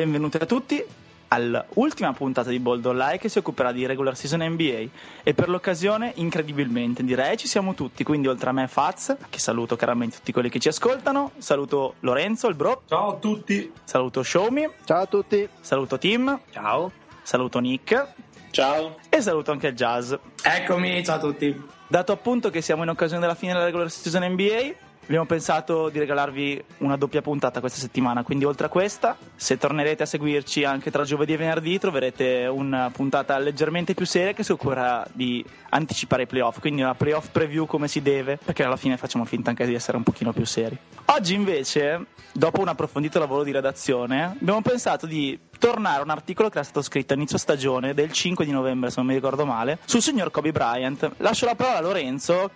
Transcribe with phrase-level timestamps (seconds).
[0.00, 0.82] Benvenuti a tutti
[1.28, 4.88] all'ultima puntata di Bold Online che si occuperà di regular season NBA
[5.22, 8.02] e per l'occasione incredibilmente direi ci siamo tutti.
[8.02, 12.48] Quindi oltre a me Faz che saluto caramente tutti quelli che ci ascoltano saluto Lorenzo
[12.48, 12.80] il bro.
[12.86, 13.70] Ciao a tutti.
[13.84, 15.46] Saluto Showmi ciao a tutti.
[15.60, 16.40] Saluto Tim.
[16.50, 16.90] Ciao.
[17.20, 18.14] Saluto Nick.
[18.52, 18.96] Ciao.
[19.10, 20.14] E saluto anche Jazz.
[20.42, 21.62] Eccomi ciao a tutti.
[21.86, 25.98] Dato appunto che siamo in occasione della fine della regular season NBA Abbiamo pensato di
[25.98, 30.92] regalarvi una doppia puntata questa settimana, quindi oltre a questa, se tornerete a seguirci anche
[30.92, 36.22] tra giovedì e venerdì, troverete una puntata leggermente più seria che si occuperà di anticipare
[36.22, 39.66] i playoff, quindi una playoff preview come si deve, perché alla fine facciamo finta anche
[39.66, 40.78] di essere un pochino più seri.
[41.06, 46.48] Oggi invece, dopo un approfondito lavoro di redazione, abbiamo pensato di tornare a un articolo
[46.48, 49.44] che era stato scritto a inizio stagione del 5 di novembre, se non mi ricordo
[49.44, 51.14] male, sul signor Kobe Bryant.
[51.16, 52.50] Lascio la parola a Lorenzo,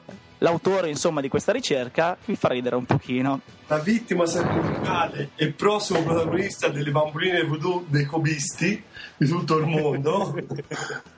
[0.44, 3.40] l'autore insomma di questa ricerca, vi fa ridere un pochino.
[3.66, 8.80] La vittima sacrificale e prossimo protagonista delle bamboline voodoo dei cobisti
[9.16, 10.34] di tutto il mondo.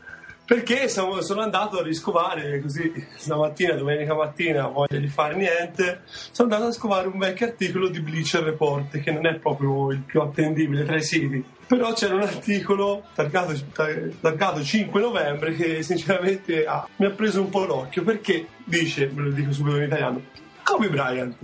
[0.46, 6.48] perché sono, sono, andato a riscovare così stamattina, domenica mattina, voglia di fare niente, sono
[6.52, 10.20] andato a scovare un vecchio articolo di Bleacher Report che non è proprio il più
[10.20, 11.44] attendibile tra i siti.
[11.66, 13.54] Però c'era un articolo targato,
[14.20, 19.22] targato 5 novembre che sinceramente ah, mi ha preso un po' l'occhio perché dice, ve
[19.22, 20.22] lo dico subito in italiano,
[20.62, 21.38] Kobe Bryant,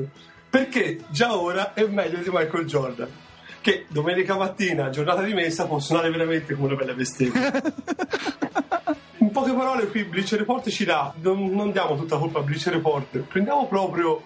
[0.49, 3.09] perché già ora è meglio di Michael Jordan
[3.62, 7.50] che domenica mattina, giornata di messa, può suonare veramente come una bella bestemmia.
[9.19, 12.75] In poche parole, qui Bleacher Report ci dà, non, non diamo tutta colpa a Bleacher
[12.75, 14.25] Report, prendiamo proprio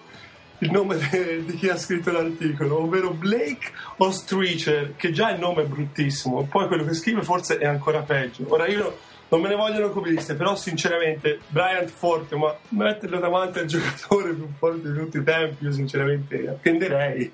[0.59, 5.63] il nome de, di chi ha scritto l'articolo, ovvero Blake Ostreacher, che già il nome
[5.63, 8.43] è bruttissimo, poi quello che scrive forse è ancora peggio.
[8.47, 8.97] Ora io
[9.29, 14.47] non me ne vogliono comuniste, però sinceramente Bryant forte, ma metterlo davanti al giocatore più
[14.57, 17.31] forte di tutti i tempi, io sinceramente attenderei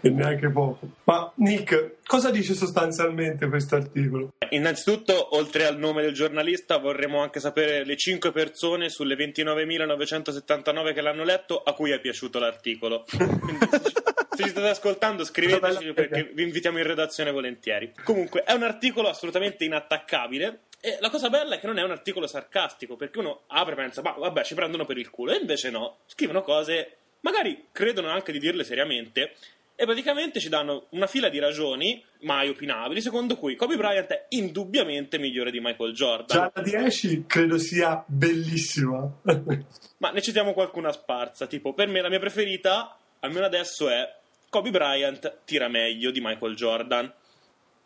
[0.00, 0.88] e neanche poco.
[1.04, 4.30] Ma Nick, cosa dice sostanzialmente questo articolo?
[4.50, 11.00] Innanzitutto, oltre al nome del giornalista, vorremmo anche sapere le 5 persone sulle 29.979 che
[11.00, 13.04] l'hanno letto a cui è piaciuto l'articolo.
[13.10, 13.66] Quindi,
[14.34, 17.92] se ci state ascoltando, scriveteci perché vi invitiamo in redazione volentieri.
[18.04, 21.92] Comunque, è un articolo assolutamente inattaccabile e la cosa bella è che non è un
[21.92, 25.32] articolo sarcastico, perché uno apre e pensa, ma vabbè, ci prendono per il culo.
[25.32, 29.34] E invece no, scrivono cose, magari credono anche di dirle seriamente,
[29.74, 34.26] e praticamente ci danno una fila di ragioni mai opinabili, secondo cui Kobe Bryant è
[34.30, 36.26] indubbiamente migliore di Michael Jordan.
[36.26, 39.08] Già la 10 credo sia bellissima.
[39.98, 44.20] ma ne citiamo qualcuna sparsa, tipo, per me la mia preferita, almeno adesso, è
[44.52, 47.10] Kobe Bryant tira meglio di Michael Jordan.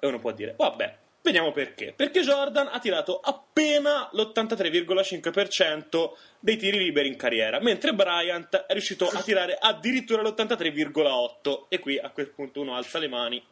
[0.00, 1.92] E uno può dire, vabbè, Vediamo perché.
[1.92, 9.08] Perché Jordan ha tirato appena l'83,5% dei tiri liberi in carriera, mentre Bryant è riuscito
[9.08, 11.64] a tirare addirittura l'83,8%.
[11.68, 13.44] E qui a quel punto uno alza le mani.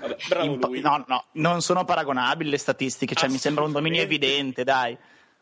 [0.00, 0.80] Vabbè, bravo lui.
[0.80, 4.98] No, no, non sono paragonabili le statistiche, cioè mi sembra un dominio evidente, dai.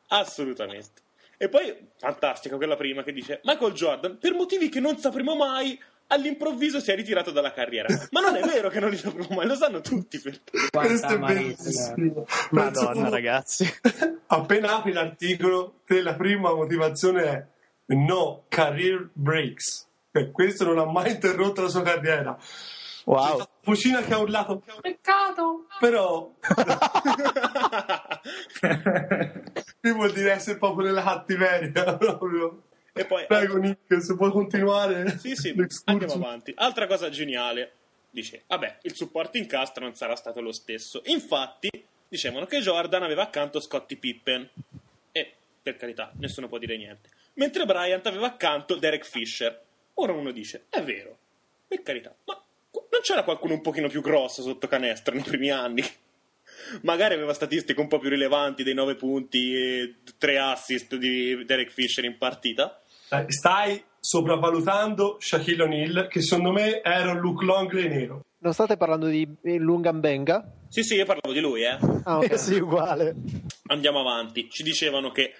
[0.09, 1.01] Assolutamente.
[1.39, 5.81] E poi, fantastica quella prima che dice Michael Jordan, per motivi che non sapremo mai,
[6.09, 7.89] all'improvviso si è ritirato dalla carriera.
[8.11, 10.21] Ma non è vero che non li sapevo mai, lo sanno tutti.
[10.21, 12.27] Questo è bellissimo.
[12.51, 13.67] Madonna, ragazzi.
[14.27, 19.89] Appena apri l'articolo, la prima motivazione è no career breaks.
[20.13, 22.39] Eh, questo non ha mai interrotto la sua carriera.
[23.05, 23.43] Wow.
[23.61, 26.33] Fucina che ha urlato peccato, però
[29.81, 32.63] qui vuol dire essere proprio nella cattiveria proprio.
[32.97, 35.19] E poi, Prego, Nick, se puoi continuare.
[35.19, 35.53] Sì, sì,
[35.87, 36.53] andiamo avanti.
[36.55, 37.73] Altra cosa geniale.
[38.09, 41.03] Dice, vabbè, il supporto in cast non sarà stato lo stesso.
[41.07, 41.69] Infatti,
[42.07, 44.49] dicevano che Jordan aveva accanto Scottie Pippen.
[45.11, 47.09] E, per carità, nessuno può dire niente.
[47.35, 49.61] Mentre Bryant aveva accanto Derek Fisher.
[49.95, 51.19] Ora uno dice, è vero,
[51.67, 55.83] per carità, ma non c'era qualcuno un pochino più grosso sotto canestro nei primi anni?
[56.83, 61.71] Magari aveva statistiche un po' più rilevanti dei 9 punti e 3 assist di Derek
[61.71, 62.81] Fisher in partita?
[63.29, 68.21] Stai sopravvalutando Shaquille O'Neal, che secondo me era un Luke Longley nero.
[68.39, 70.53] Non state parlando di Lungambenga?
[70.69, 71.79] Sì, sì, io parlavo di lui, eh.
[72.05, 72.37] Ah, okay.
[72.39, 73.15] sì, uguale.
[73.69, 74.51] Andiamo avanti.
[74.51, 75.33] Ci dicevano che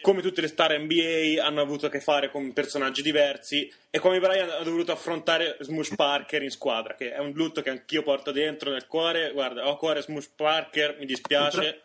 [0.00, 4.20] come tutte le star NBA hanno avuto a che fare con personaggi diversi e come
[4.20, 8.30] Brian ha dovuto affrontare Smush Parker in squadra, che è un lutto che anch'io porto
[8.30, 9.32] dentro nel cuore.
[9.32, 11.82] Guarda, ho cuore Smush Parker, mi dispiace.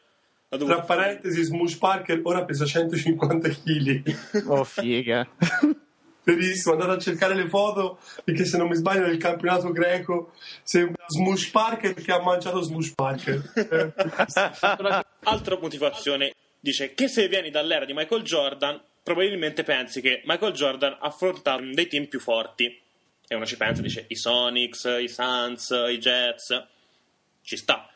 [0.58, 4.48] Tra parentesi, Smush Parker ora pesa 150 kg.
[4.48, 5.26] Oh, figa.
[6.24, 11.06] Verissimo, andate a cercare le foto perché se non mi sbaglio nel campionato greco sembra
[11.08, 13.42] Smush Parker che ha mangiato Smush Parker.
[15.24, 20.98] Altra motivazione dice che se vieni dall'era di Michael Jordan probabilmente pensi che Michael Jordan
[21.00, 22.66] ha affrontato dei team più forti.
[23.26, 26.68] E uno ci pensa, dice i Sonics, i Suns, i Jets.
[27.42, 27.91] ci sta.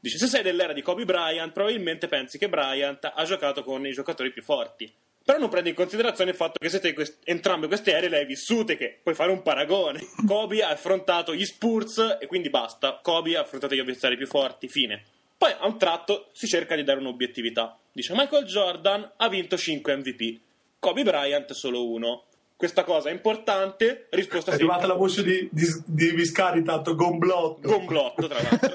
[0.00, 3.92] Dice, se sei dell'era di Kobe Bryant, probabilmente pensi che Bryant ha giocato con i
[3.92, 4.90] giocatori più forti.
[5.22, 8.24] Però non prendi in considerazione il fatto che siete quest- entrambe queste ere le hai
[8.24, 10.00] vissute, che puoi fare un paragone.
[10.26, 12.98] Kobe ha affrontato gli Spurs e quindi basta.
[13.02, 15.04] Kobe ha affrontato gli avversari più forti, fine.
[15.36, 17.78] Poi a un tratto si cerca di dare un'obiettività.
[17.92, 20.40] Dice Michael Jordan ha vinto 5 MVP,
[20.78, 22.24] Kobe Bryant solo uno.
[22.56, 24.06] Questa cosa è importante.
[24.10, 27.68] Risposta È arrivata la voce di, di, di Viscari, tanto gomblotto.
[27.68, 28.70] Gomblotto, tra l'altro.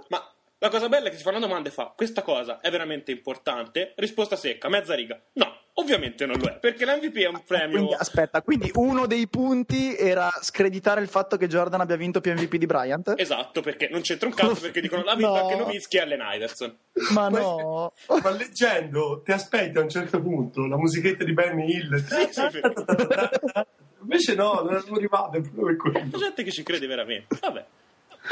[0.08, 0.29] Ma
[0.62, 3.10] la cosa bella è che si fa una domanda e fa: Questa cosa è veramente
[3.10, 3.94] importante?
[3.96, 5.18] Risposta secca, mezza riga.
[5.32, 7.76] No, ovviamente non lo è, perché l'MVP è un premio.
[7.78, 12.32] Quindi, aspetta, quindi uno dei punti era screditare il fatto che Jordan abbia vinto più
[12.32, 13.14] MVP di Bryant?
[13.16, 15.40] Esatto, perché non c'entra un cazzo, perché dicono l'ha vinto No.
[15.40, 16.76] anche Novitsky e Allen Iverson.
[17.12, 17.94] Ma no.
[18.22, 22.04] Ma leggendo, ti aspetti a un certo punto la musichetta di Benny Hill.
[22.04, 22.60] Sì, sì, sì.
[24.02, 26.00] Invece no, non è proprio quello.
[26.10, 27.38] C'è gente che ci crede veramente.
[27.40, 27.64] Vabbè,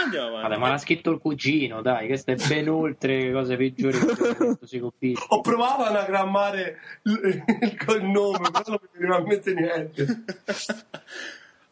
[0.02, 0.48] andiamo avanti.
[0.48, 4.58] Vabbè, ma l'ha scritto il cugino, dai, questo è ben oltre le cose peggiori che
[4.66, 5.24] sui coppisti.
[5.28, 10.24] Ho provato ad anagrammare il, il cognome, però non mi veniva in mente niente.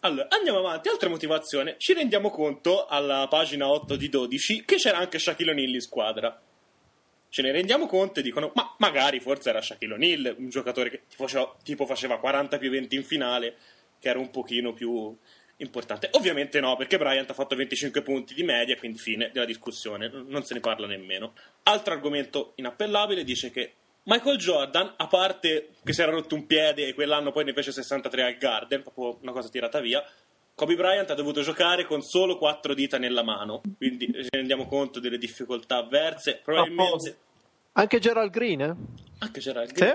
[0.01, 0.89] Allora, andiamo avanti.
[0.89, 1.75] Altra motivazione.
[1.79, 6.41] Ci rendiamo conto alla pagina 8 di 12 che c'era anche Shaquille O'Neal in squadra.
[7.29, 11.03] Ce ne rendiamo conto e dicono: Ma magari forse era Shaquille O'Neal, un giocatore che
[11.09, 13.57] tipo faceva, tipo faceva 40 più 20 in finale,
[13.99, 15.17] che era un pochino più
[15.59, 16.09] importante.
[16.13, 20.45] Ovviamente no, perché Bryant ha fatto 25 punti di media, quindi fine della discussione, non
[20.45, 21.35] se ne parla nemmeno.
[21.65, 23.73] Altro argomento inappellabile dice che
[24.05, 27.73] Michael Jordan, a parte che si era rotto un piede e quell'anno poi ne fece
[27.73, 30.05] 63 al Garden, proprio una cosa tirata via,
[30.55, 35.01] Kobe Bryant ha dovuto giocare con solo quattro dita nella mano, quindi ci rendiamo conto
[35.01, 36.41] delle difficoltà avverse.
[36.43, 37.19] Probabilmente
[37.73, 38.75] Anche Gerald Green, eh?
[39.19, 39.95] anche c'era il Sì?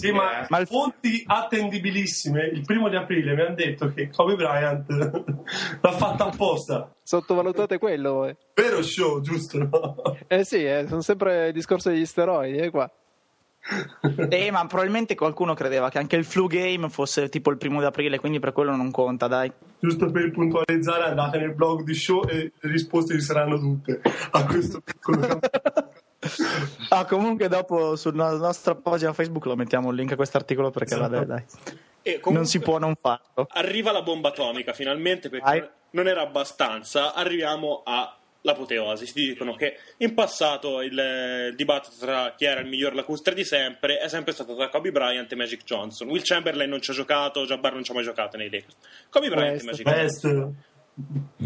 [0.00, 4.34] Sì, ma, Ma il- fonti attendibilissime il primo di aprile mi hanno detto che Kobe
[4.34, 4.86] Bryant
[5.80, 6.94] l'ha fatta apposta.
[7.02, 8.36] Sottovalutate quello, eh.
[8.54, 9.58] Vero show, giusto?
[9.58, 9.94] No?
[10.28, 12.90] Eh sì, eh, sono sempre il discorso degli steroidi, eh, qua.
[14.30, 17.84] Eh, ma probabilmente qualcuno credeva che anche il flu game fosse tipo il primo di
[17.84, 19.52] aprile, quindi per quello non conta, dai.
[19.78, 24.00] Giusto per puntualizzare, andate nel blog di show e le risposte ci saranno tutte
[24.30, 25.40] a questo piccolo.
[26.90, 31.10] Ah, comunque dopo sulla nostra pagina Facebook lo mettiamo il link a quest'articolo perché Esatto.
[31.10, 31.44] vabbè, dai.
[32.02, 33.46] E comunque- Non si può non farlo.
[33.52, 35.68] Arriva la bomba atomica finalmente perché Vai.
[35.90, 37.14] non era abbastanza.
[37.14, 39.06] Arriviamo all'apoteosi.
[39.06, 40.92] Si dicono che in passato il,
[41.48, 44.92] il dibattito tra chi era il miglior lacustre di sempre è sempre stato tra Kobe
[44.92, 46.08] Bryant e Magic Johnson.
[46.08, 48.76] Will Chamberlain non ci ha giocato, Jabbar non ci ha mai giocato nei Lakers.
[49.08, 50.56] Kobe Bryant e Magic Johnson.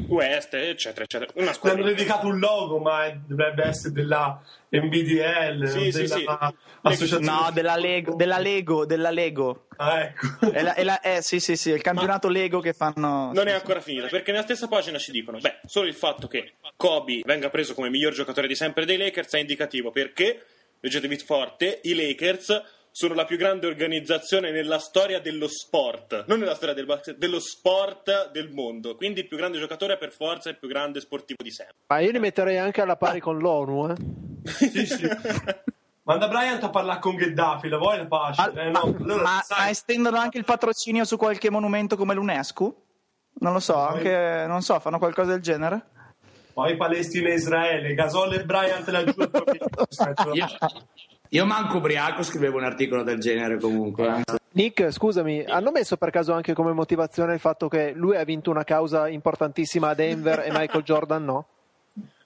[0.08, 1.30] West eccetera, eccetera.
[1.34, 1.82] Una ne hanno squadra.
[1.84, 6.24] dedicato un logo, ma è- dovrebbe essere della NBDL, Sì, della sì.
[6.82, 7.24] associazione.
[7.24, 9.66] No, della Lego, della Lego, della Lego.
[9.76, 10.50] Ah, ecco.
[10.50, 13.32] È la- è la- eh, sì, sì, sì, è il campionato Lego che fanno.
[13.32, 16.54] Non è ancora finita perché nella stessa pagina ci dicono: beh, solo il fatto che
[16.76, 20.44] Kobe venga preso come miglior giocatore di sempre dei Lakers è indicativo perché,
[20.80, 22.62] leggetevi forte, i Lakers
[22.96, 27.40] sono la più grande organizzazione nella storia dello sport, non nella storia del basket, dello
[27.40, 28.94] sport del mondo.
[28.94, 31.74] Quindi il più grande giocatore per forza è il più grande sportivo di sempre.
[31.88, 33.94] Ma io li metterei anche alla pari con l'ONU, eh.
[34.48, 35.08] Sì, sì.
[36.04, 38.52] Manda Bryant a parlare con Gheddafi, la vuoi la pace?
[38.52, 42.82] Ma, Eh, no, allora, ma- sai, estendono anche il patrocinio su qualche monumento come l'UNESCO?
[43.40, 45.86] Non lo so, anche, non so, fanno qualcosa del genere?
[46.52, 49.20] poi Palestina e Israele, Gasol e Bryant laggiù.
[50.34, 50.46] Io,
[51.34, 54.22] io manco ubriaco scrivevo un articolo del genere comunque.
[54.24, 54.38] eh.
[54.52, 58.50] Nick, scusami, hanno messo per caso anche come motivazione il fatto che lui ha vinto
[58.50, 61.46] una causa importantissima a Denver e Michael Jordan no?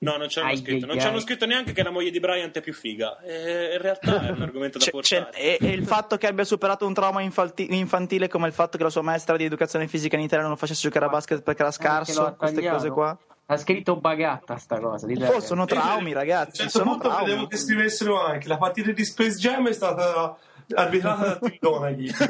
[0.00, 0.86] No, non ci hanno scritto.
[0.86, 3.18] Non ci hanno scritto neanche che la moglie di Bryant è più figa.
[3.20, 5.36] E in realtà è un argomento da C'è- c'è- portare.
[5.36, 8.84] e, e il fatto che abbia superato un trauma infalti- infantile come il fatto che
[8.84, 11.62] la sua maestra di educazione fisica in Italia non lo facesse giocare a basket perché
[11.62, 13.18] era scarso, queste cose qua.
[13.50, 15.06] Ha scritto bagatta sta cosa.
[15.06, 17.28] Oh, sono traumi, a ragazzi, un certo sono punto traumi.
[17.28, 20.36] vedevo che scrivessero anche la partita di Space Jam è stata
[20.74, 22.10] arbitrata da Tim Donaghy.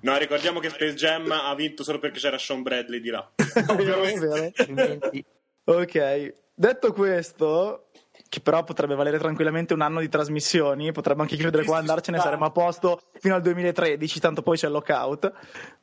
[0.00, 3.30] No, ricordiamo che Space Jam ha vinto solo perché c'era Sean Bradley di là.
[5.64, 7.87] Ok, detto questo,
[8.28, 12.44] che però potrebbe valere tranquillamente un anno di trasmissioni, potremmo anche chiudere qua, andarcene, saremo
[12.44, 15.32] a posto fino al 2013, tanto poi c'è il lockout.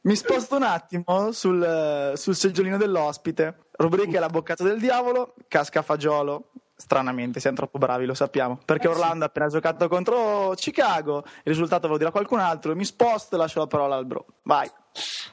[0.01, 5.83] Mi sposto un attimo sul, sul seggiolino dell'ospite, rubrica La boccata del diavolo, casca a
[5.83, 6.51] fagiolo.
[6.77, 8.59] Stranamente, siamo troppo bravi, lo sappiamo.
[8.65, 12.75] Perché Orlando ha appena giocato contro Chicago, il risultato ve lo dirà qualcun altro.
[12.75, 14.25] Mi sposto e lascio la parola al bro.
[14.43, 14.69] Vai.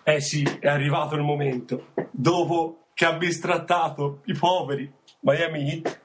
[0.05, 1.89] Eh sì, è arrivato il momento.
[2.13, 4.91] Dopo che ha bistrattato i poveri
[5.21, 6.01] Miami Heat,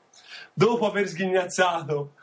[0.57, 2.13] dopo aver sghignazzato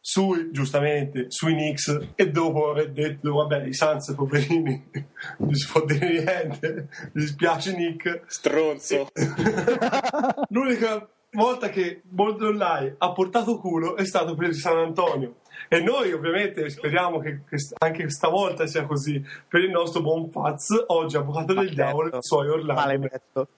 [0.00, 4.90] sui, giustamente, sui Knicks e dopo aver detto, vabbè, i Suns, poverini,
[5.38, 8.22] non si può dire niente, mi dispiace Nick.
[8.26, 9.08] Stronzo.
[10.48, 15.36] L'unica volta che Boldolai ha portato culo è stato per il San Antonio.
[15.68, 20.70] E noi ovviamente speriamo che quest- anche stavolta sia così per il nostro buon Faz,
[20.88, 23.48] oggi avvocato del diavolo, i suoi Orlando.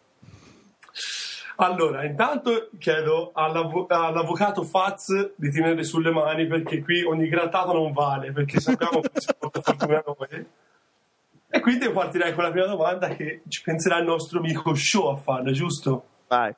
[1.57, 7.93] Allora, intanto chiedo all'avvo- all'avvocato Faz di tenere sulle mani perché qui ogni grattato non
[7.93, 10.47] vale, perché sappiamo che si porta fortuna a noi.
[11.55, 15.09] E quindi io partirei con la prima domanda che ci penserà il nostro amico Show
[15.09, 16.05] a farla, giusto?
[16.29, 16.55] Vai.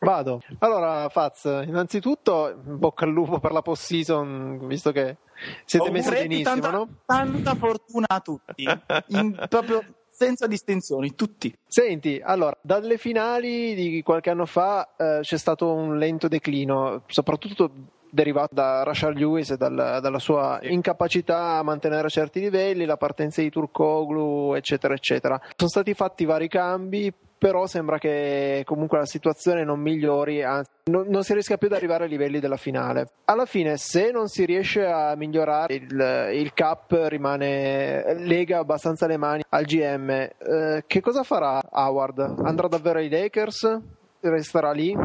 [0.00, 0.42] Vado.
[0.58, 5.16] Allora, Faz, innanzitutto, in bocca al lupo per la post season, visto che
[5.64, 6.88] siete Oh, messi benissimo, tanta, no?
[7.06, 8.64] tanta fortuna a tutti,
[9.08, 9.82] In- proprio
[10.14, 11.54] senza distinzioni, tutti.
[11.66, 17.70] Senti, allora, dalle finali di qualche anno fa eh, c'è stato un lento declino, soprattutto
[18.14, 23.42] derivato da Rashard Lewis e dal- dalla sua incapacità a mantenere certi livelli, la partenza
[23.42, 25.40] di Turkoglu, eccetera, eccetera.
[25.56, 27.12] Sono stati fatti vari cambi,
[27.44, 31.74] però sembra che comunque la situazione non migliori, anzi, non, non si riesca più ad
[31.74, 33.08] arrivare ai livelli della finale.
[33.26, 39.18] Alla fine, se non si riesce a migliorare, il, il cap rimane lega abbastanza le
[39.18, 40.08] mani al GM.
[40.08, 42.18] Eh, che cosa farà Howard?
[42.44, 43.78] Andrà davvero ai Lakers?
[44.20, 44.96] Resterà lì?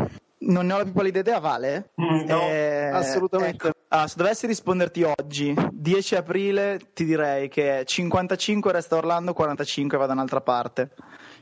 [0.41, 1.89] Non ne ho la più pallida idea, Vale?
[2.01, 3.67] Mm, no, Eh, assolutamente.
[3.67, 3.77] ecco.
[3.89, 10.05] Ah, se dovessi risponderti oggi, 10 aprile, ti direi che 55 resta Orlando, 45 va
[10.05, 10.91] da un'altra parte.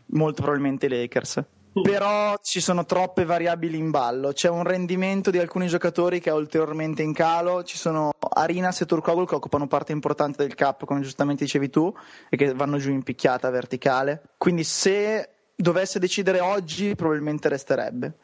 [0.08, 1.44] Molto probabilmente i Lakers.
[1.82, 4.32] Però ci sono troppe variabili in ballo.
[4.32, 7.64] C'è un rendimento di alcuni giocatori che è ulteriormente in calo.
[7.64, 11.94] Ci sono Arinas e Turkoglu che occupano parte importante del cap, come giustamente dicevi tu,
[12.30, 14.24] e che vanno giù in picchiata verticale.
[14.38, 18.18] Quindi se dovesse decidere oggi, probabilmente resterebbe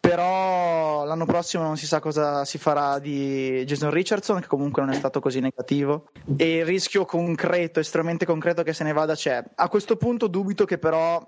[0.00, 4.92] però l'anno prossimo non si sa cosa si farà di Jason Richardson che comunque non
[4.92, 9.44] è stato così negativo e il rischio concreto, estremamente concreto che se ne vada c'è.
[9.54, 11.22] A questo punto dubito che però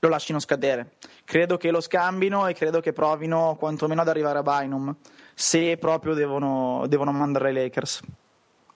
[0.00, 0.94] lo lasciano scadere.
[1.24, 4.94] Credo che lo scambino e credo che provino quantomeno ad arrivare a Bynum
[5.34, 8.00] se proprio devono, devono mandare ai Lakers.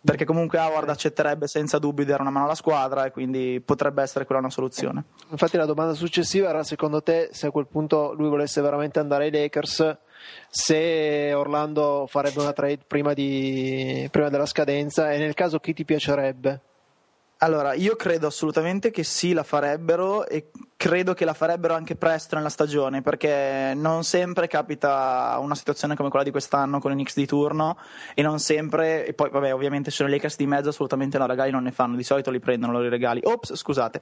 [0.07, 4.03] Perché comunque Howard accetterebbe senza dubbio di dare una mano alla squadra e quindi potrebbe
[4.03, 5.03] essere quella una soluzione.
[5.31, 9.25] Infatti la domanda successiva era secondo te se a quel punto lui volesse veramente andare
[9.25, 9.99] ai Lakers,
[10.49, 15.85] se Orlando farebbe una trade prima, di, prima della scadenza e nel caso chi ti
[15.85, 16.61] piacerebbe?
[17.41, 22.35] Allora, io credo assolutamente che sì, la farebbero e credo che la farebbero anche presto
[22.35, 27.15] nella stagione perché non sempre capita una situazione come quella di quest'anno con i Knicks
[27.15, 27.77] di turno
[28.15, 31.51] e non sempre, e poi vabbè ovviamente sono i Lakers di mezzo, assolutamente no, regali
[31.51, 33.21] non ne fanno, di solito li prendono loro i regali.
[33.23, 34.01] Ops, scusate.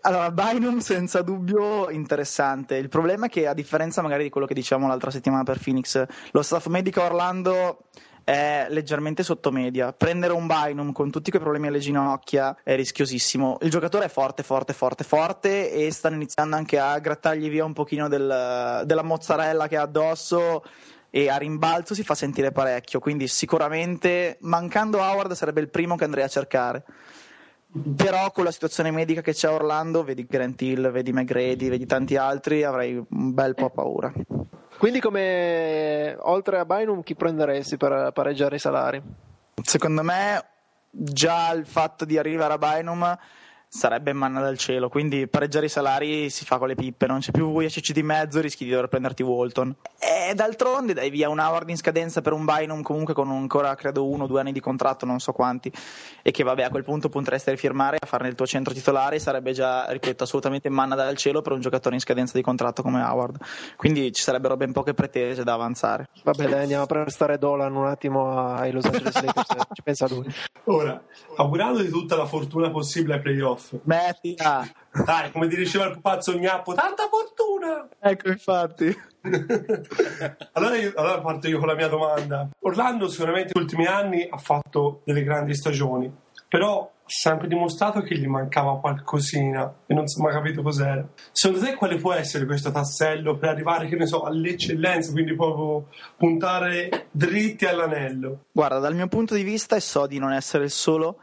[0.00, 4.54] Allora, Bynum senza dubbio interessante, il problema è che a differenza magari di quello che
[4.54, 7.84] dicevamo l'altra settimana per Phoenix, lo staff medico Orlando
[8.24, 9.92] è leggermente sotto media.
[9.92, 13.58] Prendere un Bynum con tutti quei problemi alle ginocchia è rischiosissimo.
[13.62, 17.72] Il giocatore è forte, forte, forte, forte e stanno iniziando anche a grattargli via un
[17.72, 20.64] pochino del- della mozzarella che ha addosso
[21.10, 23.00] e a rimbalzo si fa sentire parecchio.
[23.00, 26.84] Quindi sicuramente mancando Howard sarebbe il primo che andrei a cercare.
[27.96, 31.86] Però con la situazione medica che c'è a Orlando, vedi Grant Hill, vedi McGrady, vedi
[31.86, 34.12] tanti altri, avrei un bel po' paura.
[34.80, 39.02] Quindi come oltre a Bynum chi prenderesti per pareggiare i salari?
[39.62, 40.42] Secondo me
[40.90, 43.18] già il fatto di arrivare a Bynum
[43.72, 47.30] sarebbe manna dal cielo, quindi pareggiare i salari si fa con le pippe, non c'è
[47.30, 49.76] più VICC di mezzo, rischi di dover prenderti Walton.
[49.96, 54.08] E d'altronde dai via un Howard in scadenza per un Bynum comunque con ancora credo
[54.08, 55.72] uno o due anni di contratto, non so quanti,
[56.20, 59.52] e che vabbè a quel punto potresti rifirmare a farne il tuo centro titolare, sarebbe
[59.52, 63.38] già, ripeto, assolutamente manna dal cielo per un giocatore in scadenza di contratto come Howard.
[63.76, 66.08] Quindi ci sarebbero ben poche pretese da avanzare.
[66.24, 70.26] Vabbè, dai, andiamo a prestare Dolan un attimo ai Los Angeles Lakers, ci pensa lui.
[70.64, 71.00] Ora,
[71.36, 73.59] augurandoti tutta la fortuna possibile ai playoff.
[73.84, 74.66] Mettila!
[75.04, 77.88] Dai, come ti diceva il pupazzo Gnappo, tanta fortuna!
[78.00, 78.96] Ecco infatti.
[80.52, 82.48] allora, io- allora parto io con la mia domanda.
[82.60, 86.12] Orlando sicuramente negli ultimi anni ha fatto delle grandi stagioni,
[86.48, 91.06] però ha sempre dimostrato che gli mancava qualcosina e non si è mai capito cos'era.
[91.32, 95.88] Secondo te quale può essere questo tassello per arrivare, che ne so, all'eccellenza, quindi proprio
[96.16, 98.44] puntare dritti all'anello?
[98.52, 101.18] Guarda, dal mio punto di vista, e so di non essere il solo,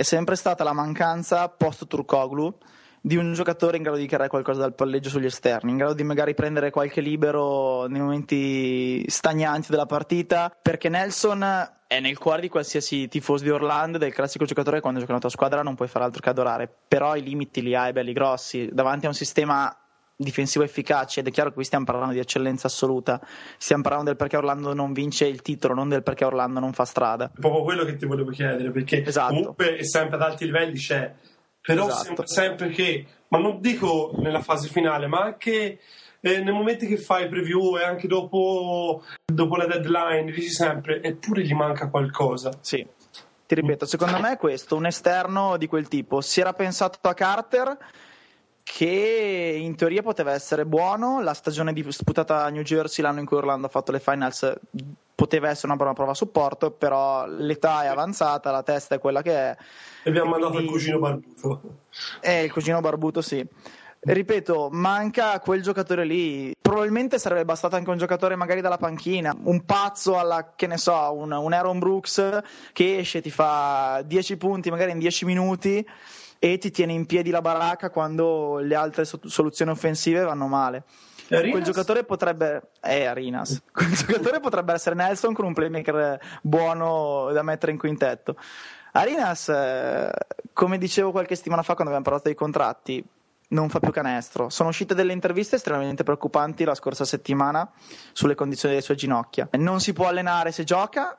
[0.00, 2.56] è sempre stata la mancanza post Turkoglu
[3.02, 6.04] di un giocatore in grado di creare qualcosa dal palleggio sugli esterni, in grado di
[6.04, 11.42] magari prendere qualche libero nei momenti stagnanti della partita, perché Nelson
[11.86, 15.26] è nel cuore di qualsiasi tifoso di Orlando il classico giocatore che quando gioca nella
[15.26, 18.14] tua squadra non puoi fare altro che adorare, però i limiti li ha, i belli
[18.14, 19.70] grossi, davanti a un sistema
[20.22, 23.20] difensivo efficace ed è chiaro che qui stiamo parlando di eccellenza assoluta
[23.56, 26.84] stiamo parlando del perché Orlando non vince il titolo non del perché Orlando non fa
[26.84, 29.34] strada È proprio quello che ti volevo chiedere, perché Esatto.
[29.34, 31.12] comunque è sempre ad alti livelli c'è,
[31.60, 32.04] però Esatto.
[32.04, 35.78] sembra sempre che, ma non dico nella fase finale, ma anche
[36.20, 41.42] eh, nei momenti che fai preview e anche dopo, dopo la deadline, dici sempre, eppure
[41.42, 42.50] gli manca qualcosa.
[42.60, 42.86] sì
[43.46, 47.14] ti ripeto secondo me è questo un esterno di quel tipo si era pensato a
[47.14, 47.76] Carter
[48.72, 53.26] che in teoria poteva essere buono la stagione di- disputata a New Jersey l'anno in
[53.26, 54.52] cui Orlando ha fatto le finals
[55.14, 59.22] poteva essere una buona prova a supporto però l'età è avanzata la testa è quella
[59.22, 59.56] che è
[60.04, 61.60] E abbiamo E mandato quindi- il cugino barbuto.
[62.20, 63.44] Eh, il cugino barbuto, sì.
[64.02, 66.54] Ripeto, manca quel giocatore lì.
[66.58, 71.12] Probabilmente sarebbe bastato anche un giocatore magari dalla panchina, un pazzo alla, che ne so,
[71.12, 72.40] un, un Aaron Brooks
[72.72, 75.86] che esce, ti fa 10 punti magari in 10 minuti
[76.42, 80.84] e ti tiene in piedi la baracca quando le altre so- soluzioni offensive vanno male.
[81.28, 81.50] Arinas?
[81.50, 82.70] Quel giocatore potrebbe.
[82.80, 83.62] Eh, Arinas.
[83.70, 88.36] Quel giocatore potrebbe essere Nelson con un playmaker buono da mettere in quintetto.
[88.92, 90.10] Arinas, eh,
[90.52, 93.04] come dicevo qualche settimana fa quando abbiamo parlato dei contratti,
[93.48, 94.48] non fa più canestro.
[94.48, 97.70] Sono uscite delle interviste estremamente preoccupanti la scorsa settimana
[98.12, 99.48] sulle condizioni delle sue ginocchia.
[99.52, 101.16] Non si può allenare se gioca.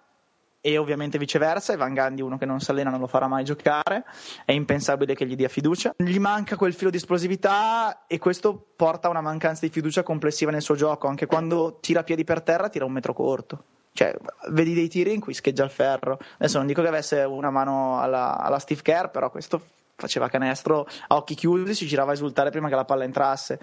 [0.62, 3.44] E ovviamente viceversa, e Van Gandhi, uno che non si allena, non lo farà mai
[3.44, 4.06] giocare.
[4.46, 5.94] È impensabile che gli dia fiducia.
[5.98, 10.52] Gli manca quel filo di esplosività e questo porta a una mancanza di fiducia complessiva
[10.52, 11.08] nel suo gioco.
[11.08, 13.64] Anche quando tira piedi per terra, tira un metro corto.
[13.94, 14.16] Cioè,
[14.50, 16.20] vedi dei tiri in cui scheggia il ferro.
[16.36, 19.62] Adesso non dico che avesse una mano alla, alla Steve Kerr, però questo
[19.96, 23.60] faceva canestro a occhi chiusi, si girava a esultare prima che la palla entrasse.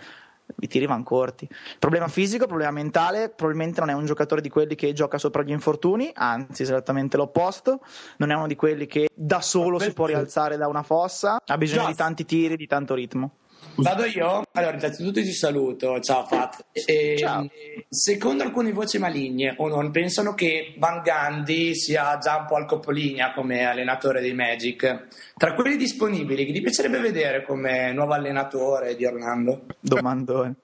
[0.61, 1.49] I tiri van corti.
[1.79, 5.51] Problema fisico, problema mentale, probabilmente non è un giocatore di quelli che gioca sopra gli
[5.51, 7.81] infortuni, anzi esattamente l'opposto,
[8.17, 11.59] non è uno di quelli che da solo si può rialzare da una fossa, ha
[11.59, 11.89] bisogno Già.
[11.89, 13.33] di tanti tiri, di tanto ritmo.
[13.77, 14.43] Vado io?
[14.53, 16.65] Allora, innanzitutto ti saluto, ciao Fat.
[16.73, 17.49] E, Ciao.
[17.89, 22.67] Secondo alcune voci maligne o non, pensano che Van Gandhi sia già un po' al
[22.67, 25.07] capolinea come allenatore dei Magic.
[25.37, 29.67] Tra quelli disponibili, chi ti piacerebbe vedere come nuovo allenatore di Orlando?
[29.79, 30.55] Domandone.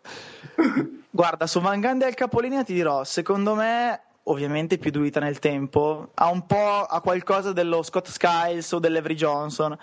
[1.11, 6.11] Guarda, su Van Gundy al capolinea ti dirò, secondo me, ovviamente più diluita nel tempo,
[6.15, 9.77] ha un po' ha qualcosa dello Scott Skiles o dell'Every Johnson.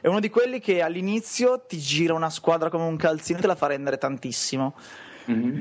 [0.00, 3.46] È uno di quelli che all'inizio ti gira una squadra come un calzino e te
[3.46, 4.74] la fa rendere tantissimo.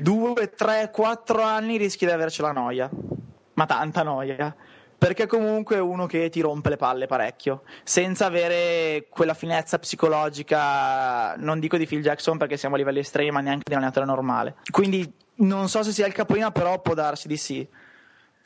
[0.01, 2.89] Due, tre, quattro anni rischi di averci la noia,
[3.53, 4.55] ma tanta noia.
[4.97, 11.35] Perché comunque è uno che ti rompe le palle parecchio, senza avere quella finezza psicologica,
[11.35, 14.05] non dico di Phil Jackson perché siamo a livelli estremi, ma neanche di un allenatore
[14.07, 14.55] normale.
[14.71, 17.67] Quindi non so se sia il capolino, però può darsi di sì.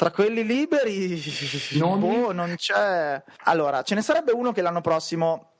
[0.01, 1.21] Tra quelli liberi,
[1.73, 2.21] Nomi?
[2.21, 3.21] boh, non c'è.
[3.43, 5.51] Allora, ce ne sarebbe uno che l'anno prossimo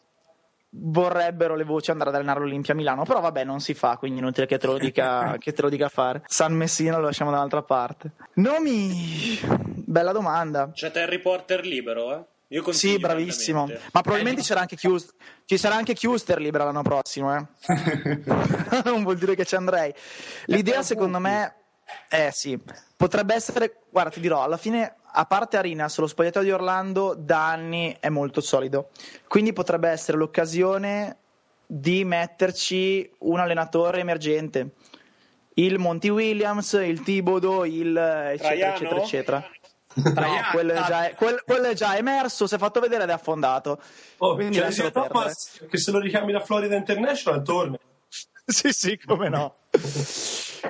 [0.71, 4.17] vorrebbero le voci andare ad allenare l'Olimpia a Milano, però vabbè, non si fa, quindi
[4.17, 6.23] inutile che te lo dica, che te lo dica fare.
[6.25, 8.13] San Messina lo lasciamo dall'altra parte.
[8.37, 9.37] Nomi,
[9.75, 10.71] bella domanda.
[10.73, 12.25] C'è Terry Porter libero, eh?
[12.47, 13.69] Io Sì, bravissimo.
[13.91, 15.13] Ma probabilmente c'era anche Chius-
[15.45, 17.45] ci sarà anche Chiuster libera l'anno prossimo, eh.
[18.85, 19.93] non vuol dire che ci andrei.
[20.45, 21.57] L'idea, secondo me,
[22.09, 22.59] eh sì,
[22.95, 23.77] potrebbe essere.
[23.89, 28.09] Guarda, ti dirò, alla fine, a parte Arinas, lo spogliatoio di Orlando da anni è
[28.09, 28.89] molto solido.
[29.27, 31.17] Quindi potrebbe essere l'occasione
[31.65, 34.71] di metterci un allenatore emergente.
[35.55, 38.73] Il Monty Williams, il Thibodeau, il eccetera, Traiano?
[38.75, 39.49] eccetera, eccetera.
[39.93, 43.11] No, quello è, già, quello- quello è già emerso, si è fatto vedere ed è
[43.13, 43.81] affondato.
[44.19, 44.89] Oh, Quindi perdere.
[44.89, 47.77] Thomas che se lo richiami da Florida International torna.
[48.45, 49.53] sì, sì, come no.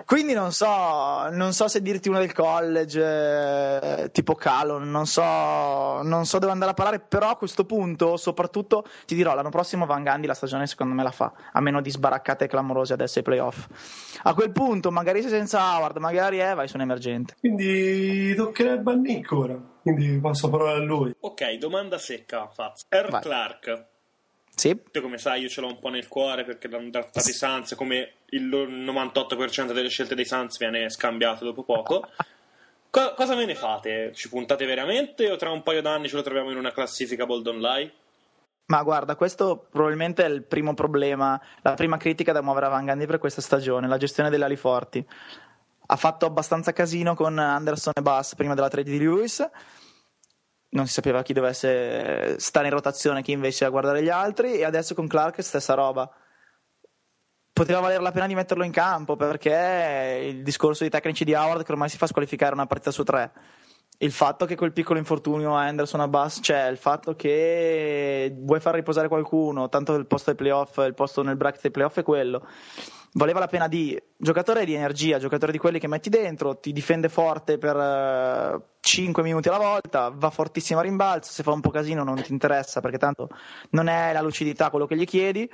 [0.06, 3.02] Quindi non so, non so se dirti uno del college,
[4.04, 8.18] eh, tipo Calon, non so, non so dove andare a parare, però a questo punto,
[8.18, 11.82] soprattutto, ti dirò, l'anno prossimo Van Gandhi la stagione secondo me la fa, a meno
[11.82, 13.68] di sbaraccate clamorose adesso ai playoff.
[14.24, 17.36] A quel punto, magari sei senza Howard, magari è, vai su un emergente.
[17.40, 19.58] Quindi toccherebbe a Nick ora.
[19.82, 21.14] Quindi passo la parola a lui.
[21.20, 22.86] Ok, domanda secca, Faz.
[22.88, 23.10] R.
[23.10, 23.22] Vai.
[23.22, 23.90] Clark.
[24.62, 24.80] Sì?
[24.92, 27.74] Io, come sai, io ce l'ho un po' nel cuore perché l'hanno draftati i Suns,
[27.74, 32.08] come il 98% delle scelte dei Suns viene scambiato dopo poco.
[32.92, 34.12] Co- cosa ve ne fate?
[34.14, 37.48] Ci puntate veramente o tra un paio d'anni ce lo troviamo in una classifica bold
[37.48, 37.92] online?
[38.66, 42.86] Ma guarda, questo probabilmente è il primo problema, la prima critica da muovere a Van
[42.86, 45.04] Gandhi per questa stagione, la gestione delle ali forti.
[45.88, 49.44] Ha fatto abbastanza casino con Anderson e Bass prima della trade di Lewis,
[50.72, 54.66] non si sapeva chi dovesse stare in rotazione, chi invece a guardare gli altri, e
[54.66, 56.10] adesso con Clark stessa roba.
[57.54, 61.64] Poteva valere la pena di metterlo in campo perché il discorso di tecnici di Howard
[61.64, 63.32] che ormai si fa squalificare una partita su tre
[64.02, 68.60] il fatto che quel piccolo infortunio a Anderson a Bass c'è, il fatto che vuoi
[68.60, 72.04] far riposare qualcuno, tanto il posto ai playoff, il posto nel bracket dei playoff è
[72.04, 72.48] quello.
[73.14, 77.10] Valeva la pena di giocatore di energia, giocatore di quelli che metti dentro, ti difende
[77.10, 81.72] forte per uh, 5 minuti alla volta, va fortissimo a rimbalzo, se fa un po'
[81.72, 83.30] casino non ti interessa perché tanto
[83.72, 85.50] non è la lucidità quello che gli chiedi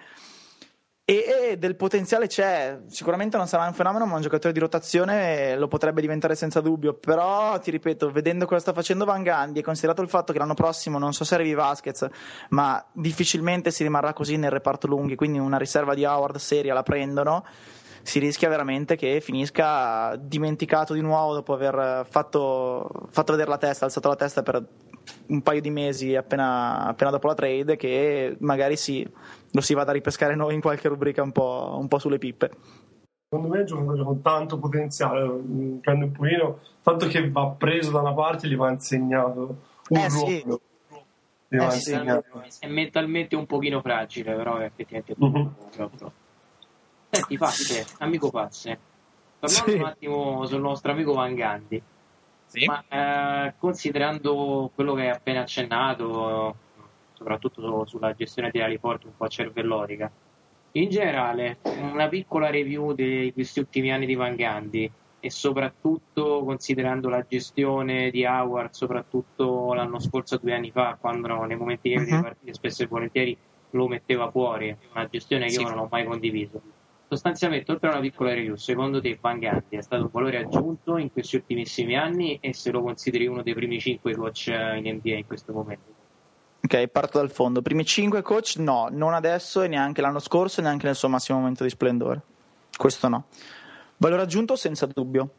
[1.09, 5.55] e, e, del potenziale c'è, sicuramente non sarà un fenomeno, ma un giocatore di rotazione
[5.55, 6.95] lo potrebbe diventare senza dubbio.
[6.95, 10.53] Però ti ripeto, vedendo cosa sta facendo Van Gandhi e considerato il fatto che l'anno
[10.53, 12.05] prossimo non so se arrivi Vasquez,
[12.49, 16.83] ma difficilmente si rimarrà così nel reparto lunghi, quindi una riserva di Howard seria la
[16.83, 17.45] prendono.
[18.01, 23.85] Si rischia veramente che finisca dimenticato di nuovo dopo aver fatto, fatto vedere la testa,
[23.85, 24.61] alzato la testa per
[25.27, 29.07] un paio di mesi appena, appena dopo la trade, che magari si
[29.51, 32.51] lo si vada a ripescare noi in qualche rubrica un po', un po sulle pippe.
[33.29, 37.47] Secondo me è un giocatore con tanto potenziale, mm, prende un pochino, tanto che va
[37.47, 39.57] preso da una parte e gli va insegnato
[39.89, 40.27] un eh, ruolo.
[40.27, 40.45] Sì.
[41.49, 42.43] Gli va eh, insegnato.
[42.47, 45.51] Sì, è mentalmente un pochino fragile, però è effettivamente uh-huh.
[45.71, 46.11] proprio.
[47.09, 48.79] Senti, Pazze, amico Pazze,
[49.39, 49.77] parlando sì.
[49.77, 51.81] un attimo sul nostro amico Van Gandhi.
[52.47, 52.65] Sì.
[52.65, 56.55] Ma eh, considerando quello che hai appena accennato,
[57.13, 60.09] soprattutto sulla gestione dei aeroporti un po' cervellotica.
[60.73, 67.09] In generale, una piccola review di questi ultimi anni di Van Gandhi e soprattutto considerando
[67.09, 72.03] la gestione di Howard, soprattutto l'anno scorso, due anni fa, quando nei momenti uh-huh.
[72.03, 73.37] di partite spesso e volentieri
[73.71, 75.61] lo metteva fuori, una gestione che sì.
[75.61, 76.61] io non ho mai condiviso.
[77.09, 80.97] Sostanzialmente, oltre a una piccola review, secondo te Van Gandhi è stato un valore aggiunto
[80.97, 85.15] in questi ultimissimi anni e se lo consideri uno dei primi cinque coach in NBA
[85.15, 85.95] in questo momento?
[86.59, 87.61] Ok, parto dal fondo.
[87.61, 88.55] Primi 5 coach?
[88.57, 92.21] No, non adesso e neanche l'anno scorso neanche nel suo massimo momento di splendore.
[92.75, 93.27] Questo no.
[93.97, 95.29] Valore aggiunto senza dubbio.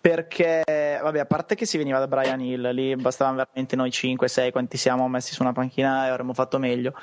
[0.00, 4.28] Perché, vabbè, a parte che si veniva da Brian Hill, lì bastavamo veramente noi 5,
[4.28, 6.94] 6, quanti siamo messi su una panchina e avremmo fatto meglio.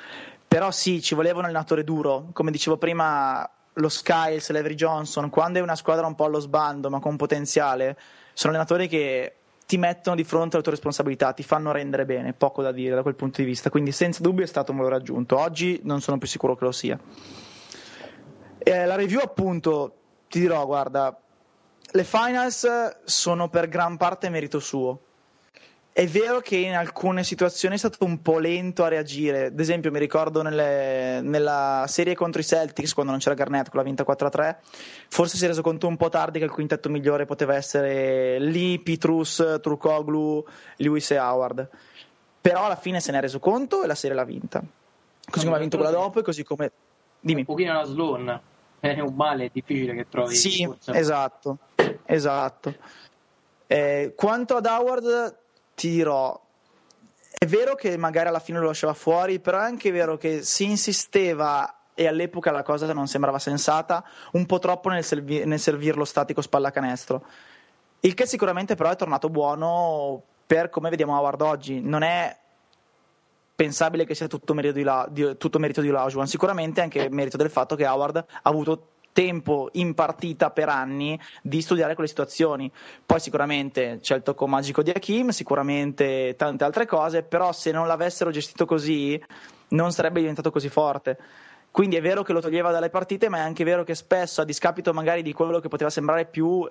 [0.48, 2.28] Però sì, ci voleva un allenatore duro.
[2.32, 6.90] Come dicevo prima, lo Skiles, l'Every Johnson, quando è una squadra un po' allo sbando
[6.90, 7.96] ma con potenziale,
[8.32, 9.34] sono allenatori che
[9.66, 13.02] ti mettono di fronte alle tue responsabilità, ti fanno rendere bene, poco da dire da
[13.02, 15.38] quel punto di vista, quindi senza dubbio è stato un valore aggiunto.
[15.38, 16.98] Oggi non sono più sicuro che lo sia.
[18.58, 19.94] Eh, la review appunto,
[20.28, 21.16] ti dirò, guarda,
[21.92, 25.00] le finals sono per gran parte merito suo
[26.00, 29.48] è vero che in alcune situazioni è stato un po' lento a reagire.
[29.48, 33.80] Ad esempio, mi ricordo nelle, nella serie contro i Celtics, quando non c'era Garnett, con
[33.80, 34.56] la vinta 4-3,
[35.08, 38.80] forse si è reso conto un po' tardi che il quintetto migliore poteva essere Lee,
[38.80, 40.42] Petrus, Trucoglu,
[40.76, 41.68] Lewis e Howard.
[42.40, 44.62] Però alla fine se ne è reso conto e la serie l'ha vinta.
[45.30, 46.72] Così come ha vinto quella dopo e così come...
[47.20, 47.40] Dimmi.
[47.40, 48.40] Un pochino la Sloan.
[48.80, 50.34] È un male, è difficile che trovi.
[50.34, 51.58] Sì, esatto.
[52.06, 52.74] Esatto.
[53.66, 55.38] Eh, quanto ad Howard
[55.80, 56.38] ti dirò,
[57.38, 60.64] è vero che magari alla fine lo lasciava fuori, però è anche vero che si
[60.64, 66.04] insisteva e all'epoca la cosa non sembrava sensata, un po' troppo nel, servi- nel servirlo
[66.04, 67.24] statico spallacanestro.
[68.00, 71.80] Il che sicuramente però è tornato buono per come vediamo Howard oggi.
[71.80, 72.36] Non è
[73.54, 77.38] pensabile che sia tutto merito di, La- di, tutto merito di Lajuan, sicuramente anche merito
[77.38, 82.70] del fatto che Howard ha avuto tempo in partita per anni di studiare quelle situazioni.
[83.04, 87.86] Poi sicuramente c'è il tocco magico di Hakim, sicuramente tante altre cose, però se non
[87.86, 89.20] l'avessero gestito così
[89.68, 91.18] non sarebbe diventato così forte.
[91.70, 94.44] Quindi è vero che lo toglieva dalle partite, ma è anche vero che spesso, a
[94.44, 96.66] discapito magari di quello che poteva sembrare più,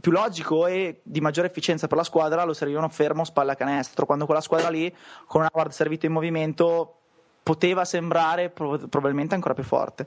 [0.00, 4.06] più logico e di maggiore efficienza per la squadra, lo servivano fermo spalla canestro.
[4.06, 4.94] Quando quella squadra lì,
[5.26, 6.99] con Howard servito in movimento,
[7.50, 10.06] poteva sembrare probabilmente ancora più forte.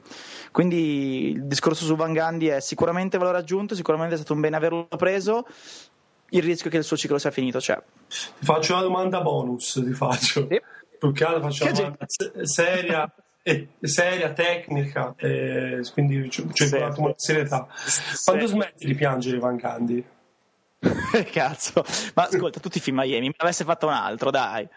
[0.50, 4.56] Quindi il discorso su Van Gandhi è sicuramente valore aggiunto, sicuramente è stato un bene
[4.56, 5.46] averlo preso.
[6.30, 7.78] Il rischio che il suo ciclo sia finito c'è.
[8.08, 10.48] Ti faccio una domanda bonus, ti faccio.
[10.50, 10.62] Sì.
[10.98, 12.06] Più che altro faccio una domanda
[12.44, 16.76] seria, e, seria, tecnica, e quindi c'è sì.
[16.76, 17.68] una serietà.
[18.24, 20.06] Quando smetti di piangere Van Gandhi?
[21.32, 24.68] Cazzo, ma ascolta, tutti i film Miami, me l'avesse fatto un altro, dai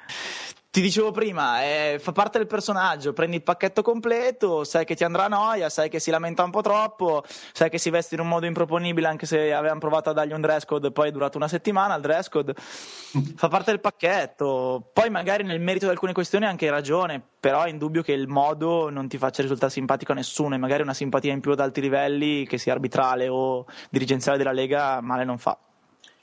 [0.76, 5.04] ti dicevo prima, eh, fa parte del personaggio, prendi il pacchetto completo, sai che ti
[5.04, 8.20] andrà a noia, sai che si lamenta un po' troppo, sai che si veste in
[8.20, 11.12] un modo improponibile anche se avevamo provato a dargli un dress code e poi è
[11.12, 14.90] durato una settimana il dress code, fa parte del pacchetto.
[14.92, 18.28] Poi magari nel merito di alcune questioni hai anche ragione, però è indubbio che il
[18.28, 21.60] modo non ti faccia risultare simpatico a nessuno e magari una simpatia in più ad
[21.60, 25.58] alti livelli, che sia arbitrale o dirigenziale della Lega, male non fa.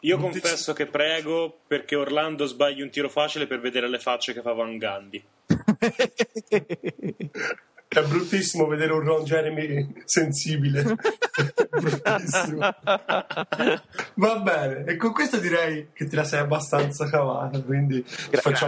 [0.03, 4.41] Io confesso che prego perché Orlando sbagli un tiro facile per vedere le facce che
[4.41, 5.23] fa Van Gandhi.
[7.87, 10.83] È bruttissimo vedere un Ron Jeremy sensibile.
[11.69, 12.59] bruttissimo.
[14.15, 18.03] Va bene, e con questo direi che te la sei abbastanza cavata, quindi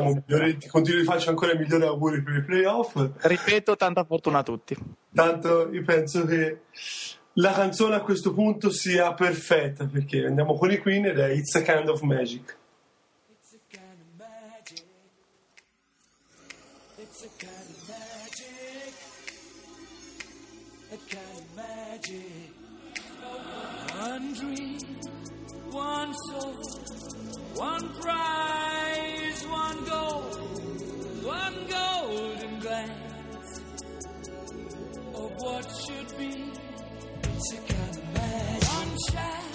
[0.02, 3.10] migliori, ti continuo di faccio ancora i migliori auguri per i playoff.
[3.18, 4.78] Ripeto, tanta fortuna a tutti.
[5.14, 6.60] Tanto io penso che
[7.38, 11.56] la canzone a questo punto sia perfetta perché andiamo con i Queen ed è It's
[11.56, 12.58] a Kind of Magic.
[23.98, 24.78] One dream,
[25.72, 26.56] one soul,
[27.56, 30.22] one prize, one goal,
[31.24, 33.62] one golden glance
[35.16, 36.65] of what should be.
[37.54, 39.55] One shaft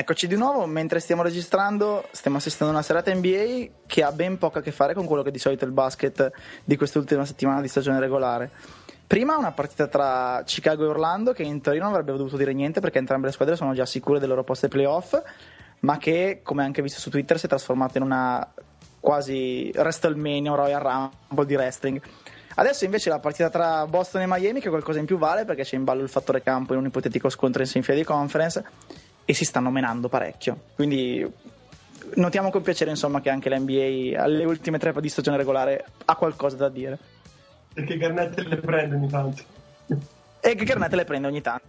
[0.00, 4.38] Eccoci di nuovo, mentre stiamo registrando stiamo assistendo a una serata NBA che ha ben
[4.38, 6.32] poco a che fare con quello che di solito è il basket
[6.64, 8.50] di quest'ultima settimana di stagione regolare.
[9.06, 12.80] Prima una partita tra Chicago e Orlando che in teoria non avrebbe dovuto dire niente
[12.80, 15.20] perché entrambe le squadre sono già sicure del loro posto ai playoff,
[15.80, 18.54] ma che come anche visto su Twitter si è trasformata in una
[19.00, 22.00] quasi WrestleMania, Royal Rumble di wrestling.
[22.54, 25.76] Adesso invece la partita tra Boston e Miami che qualcosa in più vale perché c'è
[25.76, 28.64] in ballo il fattore campo in un ipotetico scontro in semifinale di conference
[29.30, 30.58] e si stanno menando parecchio.
[30.74, 31.24] Quindi
[32.14, 36.56] notiamo con piacere insomma che anche l'NBA alle ultime tre di stagione regolare ha qualcosa
[36.56, 36.98] da dire.
[37.72, 39.42] Perché Garnett le prende ogni tanto.
[40.40, 41.64] E che Garnett le prende ogni tanto.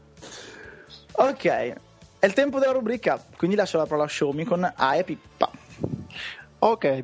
[1.12, 5.04] Ok, è il tempo della rubrica, quindi lascio la parola a Xiaomi con A e
[5.04, 5.52] Pippa.
[6.58, 7.04] Ok,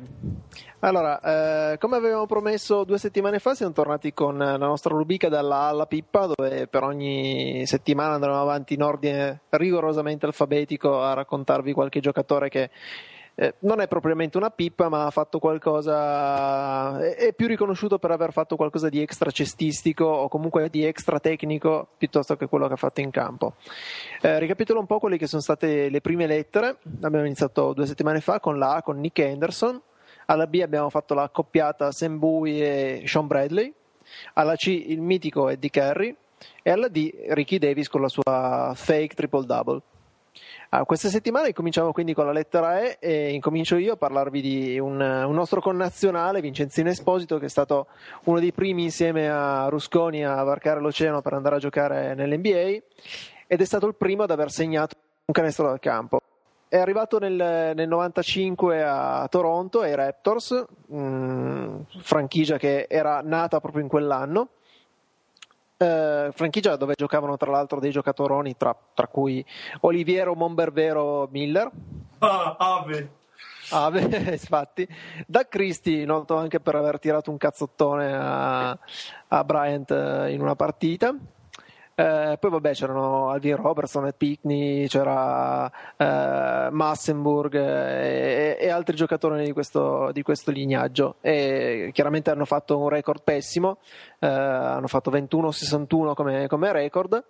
[0.80, 5.56] allora, eh, come avevamo promesso due settimane fa, siamo tornati con la nostra rubrica dalla
[5.62, 11.72] A alla Pippa, dove per ogni settimana andremo avanti in ordine rigorosamente alfabetico a raccontarvi
[11.72, 12.70] qualche giocatore che
[13.40, 17.00] eh, non è propriamente una pippa, ma ha fatto qualcosa.
[17.00, 21.20] È, è più riconosciuto per aver fatto qualcosa di extra cestistico o comunque di extra
[21.20, 23.54] tecnico piuttosto che quello che ha fatto in campo.
[24.22, 26.78] Eh, ricapitolo un po' quelle che sono state le prime lettere.
[27.00, 29.80] Abbiamo iniziato due settimane fa con la A con Nick Anderson.
[30.30, 33.72] Alla B abbiamo fatto la accoppiata Sam Bowie e Sean Bradley.
[34.34, 36.14] Alla C il mitico Eddie Carey.
[36.62, 39.80] E alla D Ricky Davis con la sua fake triple double.
[40.68, 44.78] Ah, questa settimana incominciamo quindi con la lettera E e incomincio io a parlarvi di
[44.78, 47.86] un, un nostro connazionale, Vincenzino Esposito, che è stato
[48.24, 52.84] uno dei primi insieme a Rusconi a varcare l'oceano per andare a giocare nell'NBA
[53.46, 56.20] ed è stato il primo ad aver segnato un canestro dal campo.
[56.70, 63.82] È arrivato nel, nel 95 a Toronto ai Raptors, mh, franchigia che era nata proprio
[63.82, 64.48] in quell'anno.
[65.78, 69.42] Eh, franchigia dove giocavano tra l'altro dei giocatoroni tra, tra cui
[69.80, 71.70] Oliviero Monbervero Miller.
[72.18, 73.12] Ah, Ave.
[73.90, 74.86] Beh, infatti.
[75.26, 78.78] Da Christie noto anche per aver tirato un cazzottone a,
[79.28, 81.14] a Bryant eh, in una partita
[81.98, 88.94] Eh, poi vabbè c'erano Alvin Robertson e Pickney c'era eh, Massenburg eh, e, e altri
[88.94, 91.16] giocatori di questo, di questo lignaggio.
[91.20, 93.78] E chiaramente hanno fatto un record pessimo
[94.20, 97.24] eh, hanno fatto 21-61 come, come record.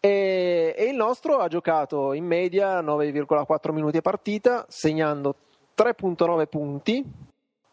[0.00, 5.34] E, e il nostro ha giocato in media 9,4 minuti a partita, segnando
[5.76, 7.04] 3,9 punti,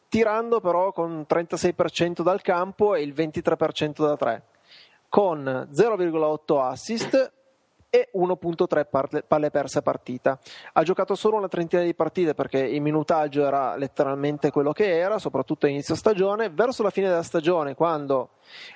[0.09, 4.43] tirando però con 36% dal campo e il 23% da 3,
[5.09, 7.31] con 0,8 assist
[7.89, 10.39] e 1.3 par- palle perse a partita.
[10.73, 15.17] Ha giocato solo una trentina di partite perché il minutaggio era letteralmente quello che era,
[15.17, 16.49] soprattutto a inizio stagione.
[16.49, 18.29] Verso la fine della stagione, quando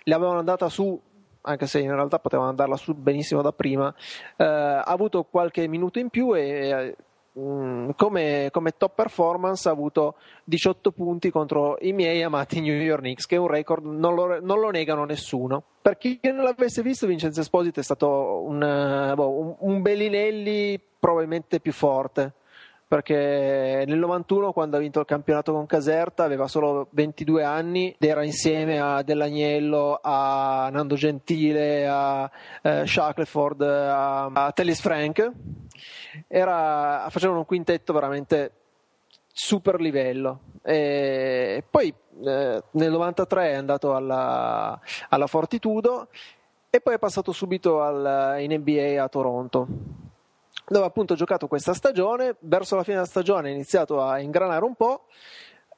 [0.03, 0.99] le avevano andata su,
[1.41, 3.93] anche se in realtà potevano andarla su benissimo da prima,
[4.35, 6.95] eh, ha avuto qualche minuto in più e
[7.39, 13.01] mm, come, come top performance ha avuto 18 punti contro i miei amati New York
[13.01, 15.63] Knicks, che è un record, non lo, non lo negano nessuno.
[15.81, 20.79] Per chi non l'avesse visto, Vincenzo Esposito è stato un, eh, boh, un, un Bellinelli
[20.99, 22.33] probabilmente più forte
[22.93, 28.07] perché nel 91 quando ha vinto il campionato con Caserta aveva solo 22 anni ed
[28.07, 32.29] era insieme a Dell'Agnello, a Nando Gentile, a
[32.61, 35.31] eh, Shackleford, a, a Tellis Frank.
[36.27, 38.51] Era, facevano un quintetto veramente
[39.25, 40.41] super livello.
[40.61, 41.91] E poi
[42.23, 44.79] eh, nel 93 è andato alla,
[45.09, 46.09] alla Fortitudo
[46.69, 50.02] e poi è passato subito al, in NBA a Toronto
[50.73, 54.65] dove appunto ha giocato questa stagione, verso la fine della stagione ha iniziato a ingranare
[54.65, 55.05] un po',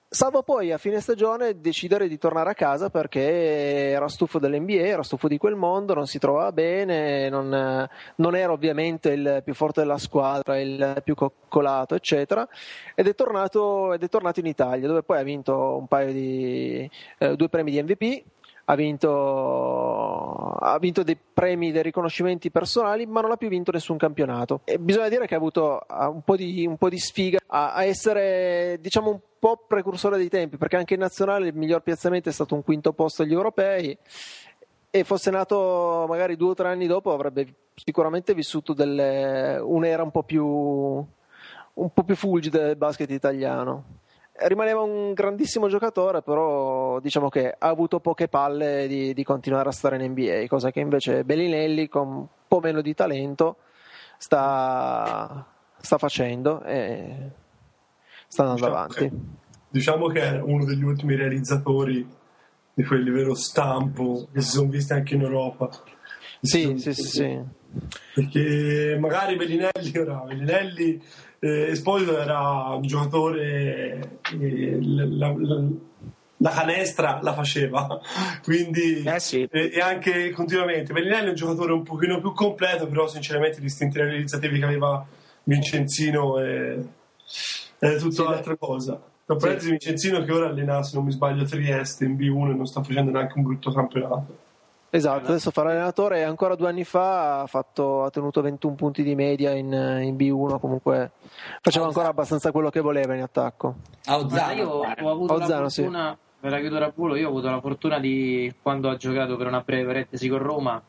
[0.07, 5.03] salvo poi a fine stagione decidere di tornare a casa perché era stufo dell'NBA, era
[5.03, 9.81] stufo di quel mondo, non si trovava bene, non, non era ovviamente il più forte
[9.81, 12.47] della squadra, il più coccolato, eccetera,
[12.95, 16.89] ed è tornato, ed è tornato in Italia, dove poi ha vinto un paio di
[17.17, 18.23] eh, due premi di MVP
[18.65, 23.97] ha vinto, ha vinto dei premi, dei riconoscimenti personali, ma non ha più vinto nessun
[23.97, 24.61] campionato.
[24.63, 27.83] E bisogna dire che ha avuto un, po di, un po' di sfiga a, a
[27.83, 32.31] essere, diciamo, un po' precursore dei tempi, perché anche in nazionale il miglior piazzamento è
[32.31, 33.95] stato un quinto posto agli europei
[34.89, 40.11] e fosse nato magari due o tre anni dopo avrebbe sicuramente vissuto delle, un'era un
[40.11, 44.03] po' più un po' più fulgida del basket italiano
[44.37, 49.71] rimaneva un grandissimo giocatore, però diciamo che ha avuto poche palle di, di, continuare a
[49.71, 53.57] stare in NBA, cosa che invece Bellinelli con un po' meno di talento
[54.17, 55.45] sta,
[55.77, 57.31] sta facendo e
[58.27, 58.95] sta andando Diciamo avanti.
[58.95, 59.11] che-
[59.69, 62.07] diciamo che è uno degli ultimi realizzatori
[62.73, 65.69] di quelli vero stampo che si sono visti anche in Europa.
[66.41, 67.39] Sì, sì, sì, sì.
[68.13, 71.01] Perché magari Bellinelli era Bellinelli,
[71.45, 72.39] eh, Esposito era
[72.75, 75.67] un giocatore, eh, la, la-
[76.39, 77.87] la canestra la faceva,
[78.43, 79.47] quindi Eh sì.
[79.49, 80.91] e, e anche continuamente.
[80.91, 85.05] Bellinelli è un giocatore un pochino più completo, però sinceramente gli istinti realizzativi che aveva
[85.43, 86.75] Vincenzino è,
[87.79, 89.01] è tutta un'altra cosa.
[89.25, 92.65] Tra parentesi, Vincenzino che ora allena, se non mi sbaglio, Trieste in B1 e non
[92.67, 94.37] sta facendo neanche un brutto campionato.
[94.95, 99.03] Esatto, adesso fa l'allenatore e ancora due anni fa ha, fatto- ha tenuto 21 punti
[99.03, 101.11] di media in, in B1, comunque
[101.61, 103.75] faceva ancora abbastanza quello che voleva in attacco.
[104.05, 105.81] A Ozzano, io ho avuto Ozzano, la sì.
[105.81, 109.47] fortuna, per la a volo, io ho avuto la fortuna di, quando ho giocato per
[109.47, 110.81] una breve parentesi con Roma,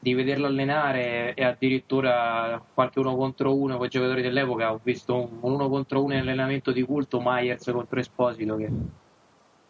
[0.00, 4.72] di vederlo allenare e addirittura qualche uno contro uno con i giocatori dell'epoca.
[4.72, 8.70] Ho visto un, un uno contro uno in allenamento di culto, Myers contro Esposito, che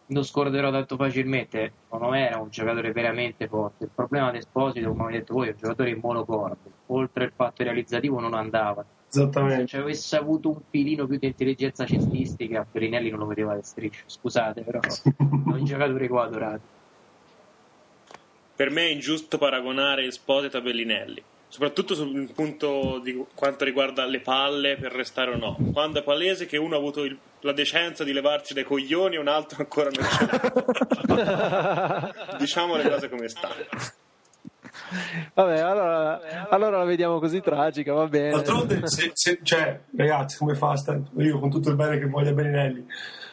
[0.09, 1.73] non scorderò tanto facilmente.
[1.85, 3.85] Secondo me era un giocatore veramente forte.
[3.85, 6.71] Il problema di Esposito, come avete detto voi, è un giocatore in monocorde.
[6.87, 8.85] Oltre il fatto realizzativo non andava.
[9.11, 9.69] Esattamente.
[9.69, 14.05] Se avesse avuto un filino più di intelligenza cestistica, Bellinelli non lo vedeva alle strisce.
[14.07, 16.77] Scusate, però è un giocatore ho adorato.
[18.55, 24.21] Per me è ingiusto paragonare Esposito a Bellinelli, soprattutto sul punto di quanto riguarda le
[24.21, 25.57] palle per restare o no.
[25.73, 29.19] Quando è palese che uno ha avuto il- la decenza di levarci dai coglioni e
[29.19, 30.27] un altro ancora non ce
[31.07, 32.15] l'ha.
[32.39, 33.55] diciamo le cose come stanno.
[35.35, 38.31] Vabbè, allora, allora la vediamo così tragica, va bene.
[38.31, 40.77] D'altronde, se, se- cioè, ragazzi, come fa?
[40.77, 42.87] sta- Io con tutto il bene che voglio a Beninelli,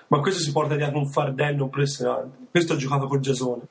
[0.07, 2.37] ma questo si porta dietro un fardello impressionante.
[2.51, 3.61] Questo ha giocato col Giasone.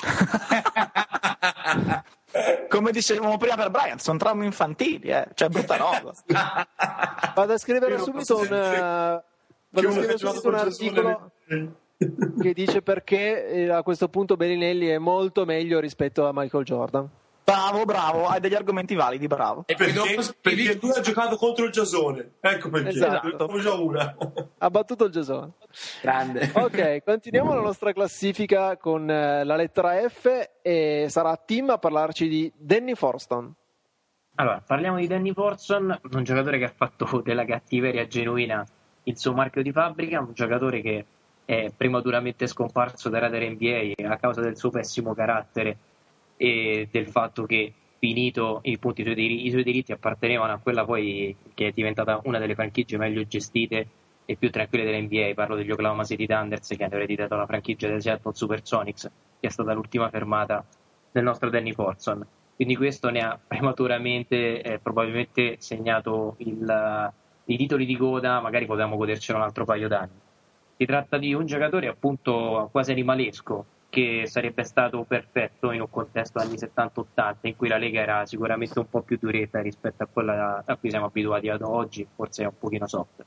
[2.68, 5.28] Come dicevamo prima per Bryant, sono traumi infantili, eh.
[5.34, 6.12] cioè brutta roba.
[7.34, 11.30] Vado a scrivere subito un, vado a scrivere subito un col articolo
[12.40, 17.08] che dice perché eh, a questo punto Bellinelli è molto meglio rispetto a Michael Jordan.
[17.48, 19.62] Bravo, bravo, hai degli argomenti validi, bravo.
[19.64, 22.32] E Perché, perché lui ha giocato contro il Giasone.
[22.40, 22.90] Ecco perché.
[22.90, 23.58] Esatto.
[23.58, 24.16] Già una.
[24.58, 25.52] Ha battuto il Gesone.
[26.02, 26.50] grande.
[26.52, 32.28] Ok, continuiamo la nostra classifica con eh, la lettera F e sarà Tim a parlarci
[32.28, 33.54] di Danny Forston.
[34.34, 38.62] Allora, parliamo di Danny Forson, un giocatore che ha fatto della cattiveria genuina
[39.04, 41.06] il suo marchio di fabbrica, un giocatore che
[41.46, 45.78] è prematuramente scomparso dai radar NBA a causa del suo pessimo carattere
[46.38, 50.58] e del fatto che finito i, punti, i, suoi diritti, i suoi diritti appartenevano a
[50.58, 53.86] quella poi che è diventata una delle franchigie meglio gestite
[54.24, 55.34] e più tranquille dell'NBA.
[55.34, 59.10] Parlo degli Oklahoma City Thunders che hanno ereditato la franchigia dei Seattle Supersonics,
[59.40, 60.64] che è stata l'ultima fermata
[61.10, 62.24] del nostro Danny Forson.
[62.54, 67.12] Quindi questo ne ha prematuramente eh, probabilmente segnato il,
[67.44, 70.20] i titoli di coda, magari potevamo godercelo un altro paio d'anni.
[70.76, 76.38] Si tratta di un giocatore appunto quasi animalesco, che sarebbe stato perfetto in un contesto
[76.38, 80.62] anni 70-80 in cui la Lega era sicuramente un po' più duretta rispetto a quella
[80.64, 83.24] a cui siamo abituati ad oggi, forse è un pochino soft.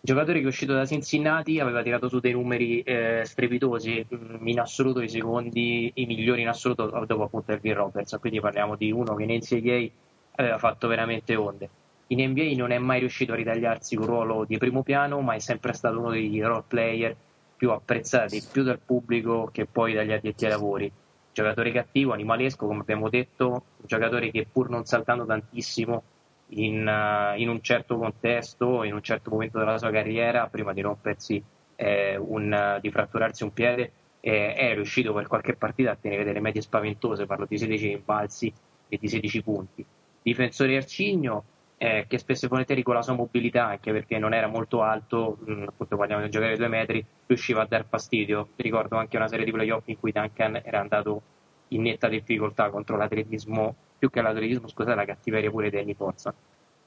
[0.00, 4.60] Giocatore che è uscito da Cincinnati aveva tirato su dei numeri eh, strepitosi, mh, in
[4.60, 9.14] assoluto i secondi, i migliori in assoluto dopo appunto Elvin Roberts, quindi parliamo di uno
[9.14, 9.88] che in NCAA
[10.36, 11.70] aveva fatto veramente onde.
[12.08, 15.38] In NBA non è mai riuscito a ritagliarsi un ruolo di primo piano, ma è
[15.38, 17.16] sempre stato uno dei role player
[17.56, 20.90] più apprezzati più dal pubblico che poi dagli addetti ai lavori.
[21.32, 26.02] Giocatore cattivo, animalesco, come abbiamo detto, un giocatore che pur non saltando tantissimo
[26.48, 30.80] in, uh, in un certo contesto, in un certo momento della sua carriera, prima di
[30.80, 31.42] rompersi,
[31.76, 36.24] eh, un, uh, di fratturarsi un piede, eh, è riuscito per qualche partita a tenere
[36.24, 38.52] delle medie spaventose, parlo di 16 rimbalzi
[38.88, 39.84] e di 16 punti.
[40.22, 41.44] Difensore arcigno,
[41.76, 45.38] eh, che spesso e volentieri con la sua mobilità, anche perché non era molto alto,
[45.44, 48.48] mh, appunto parliamo di un giocatore di due metri, riusciva a dar fastidio.
[48.56, 51.22] Ricordo anche una serie di playoff in cui Duncan era andato
[51.68, 56.34] in netta difficoltà contro l'atletismo, più che l'atletismo, scusate, la cattiveria pure di Danny Forza.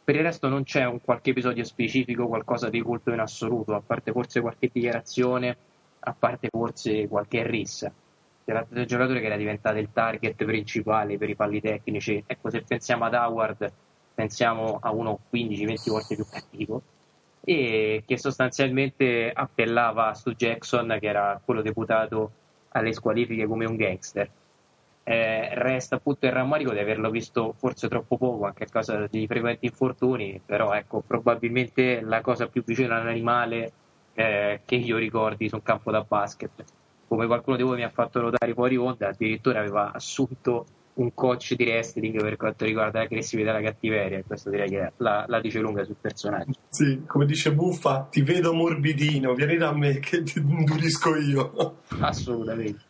[0.03, 3.81] Per il resto non c'è un qualche episodio specifico, qualcosa di culto in assoluto, a
[3.85, 5.57] parte forse qualche dichiarazione,
[5.99, 7.91] a parte forse qualche rissa.
[8.45, 12.23] Di un giocatore che era diventato il target principale per i falli tecnici.
[12.25, 13.73] Ecco, se pensiamo ad Howard,
[14.17, 16.81] pensiamo a uno 15-20 volte più cattivo
[17.41, 22.31] e che sostanzialmente appellava Stu Jackson che era quello deputato
[22.69, 24.27] alle squalifiche come un gangster.
[25.03, 29.25] Eh, resta appunto il rammarico di averlo visto forse troppo poco anche a causa di
[29.25, 33.71] frequenti infortuni però ecco probabilmente la cosa più vicina all'animale
[34.15, 36.63] eh, che io ricordi su un campo da basket.
[37.07, 40.65] Come qualcuno di voi mi ha fatto notare fuori onda addirittura aveva assunto
[40.97, 44.23] un coach di wrestling per quanto riguarda l'aggressività e la cattiveria.
[44.25, 46.51] Questo direi che la, la dice lunga sul personaggio.
[46.69, 51.77] Sì, come dice Buffa, ti vedo morbidino, vieni da me che ti indurisco io.
[51.99, 52.85] Assolutamente.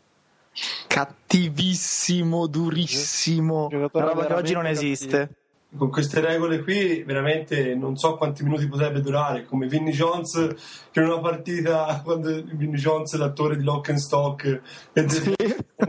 [0.88, 3.68] Cattivissimo, durissimo.
[3.72, 5.30] Una roba che oggi non esiste.
[5.76, 9.44] Con queste regole qui, veramente non so quanti minuti potrebbe durare.
[9.44, 14.62] Come Vinnie Jones, che in una partita, quando Vinnie Jones, l'attore di Lock and Stock,
[14.94, 15.06] è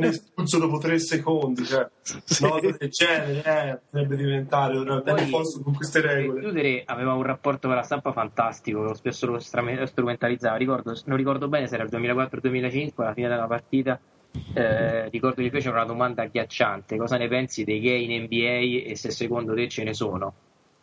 [0.01, 1.65] espulso dopo tre secondi.
[1.65, 2.43] Cioè, Sì.
[2.43, 6.41] cosa del genere, eh, potrebbe diventare Poi- Forson con queste regole.
[6.41, 10.57] Chiudere aveva un rapporto con la stampa fantastico, spesso lo strumentalizzava.
[10.57, 13.99] Ricordo, non ricordo bene se era il 2004-2005, alla fine della partita.
[14.55, 18.97] Eh, ricordo gli fece una domanda agghiacciante: cosa ne pensi dei gay in NBA e
[18.97, 20.35] se secondo te ce ne sono?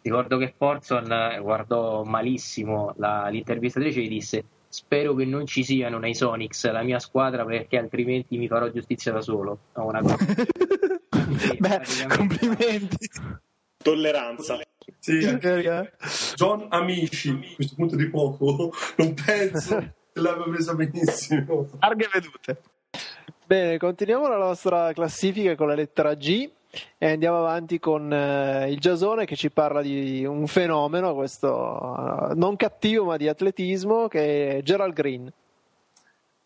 [0.02, 5.64] Ricordo che Forson eh, guardò malissimo la- l'intervistatrice e gli disse: Spero che non ci
[5.64, 9.60] siano nei Sonics la mia squadra perché altrimenti mi farò giustizia da solo.
[9.74, 10.18] O una cosa.
[11.58, 11.82] Beh,
[12.16, 13.10] complimenti.
[13.78, 14.60] Tolleranza.
[15.00, 15.20] Sì,
[16.36, 19.78] John Amici, a questo punto di poco, non penso
[20.14, 21.70] che l'abbia presa benissimo.
[21.80, 22.62] Larghe vedute.
[23.48, 26.50] Bene, continuiamo la nostra classifica con la lettera G
[26.98, 32.36] E andiamo avanti con eh, il Giasone che ci parla di un fenomeno, questo eh,
[32.36, 35.32] non cattivo ma di atletismo, che è Gerald Green.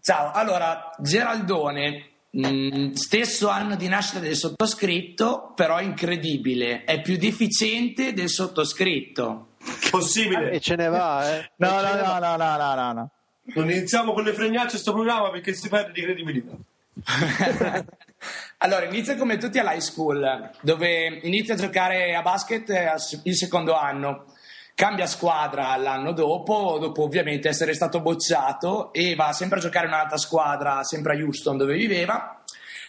[0.01, 8.13] Ciao, allora, Geraldone, mh, stesso anno di nascita del sottoscritto, però incredibile, è più deficiente
[8.13, 9.47] del sottoscritto.
[9.89, 10.51] Possibile.
[10.51, 11.51] E ce ne va, eh.
[11.55, 12.19] No, no, no, va.
[12.19, 13.09] no, no, no, no, no.
[13.55, 16.53] Non iniziamo con le fregnacce sto programma perché si perde di credibilità.
[18.57, 23.75] allora, inizia come tutti all'high school, dove inizia a giocare a basket eh, il secondo
[23.75, 24.25] anno.
[24.75, 29.93] Cambia squadra l'anno dopo, dopo ovviamente essere stato bocciato, e va sempre a giocare in
[29.93, 32.41] un'altra squadra, sempre a Houston dove viveva,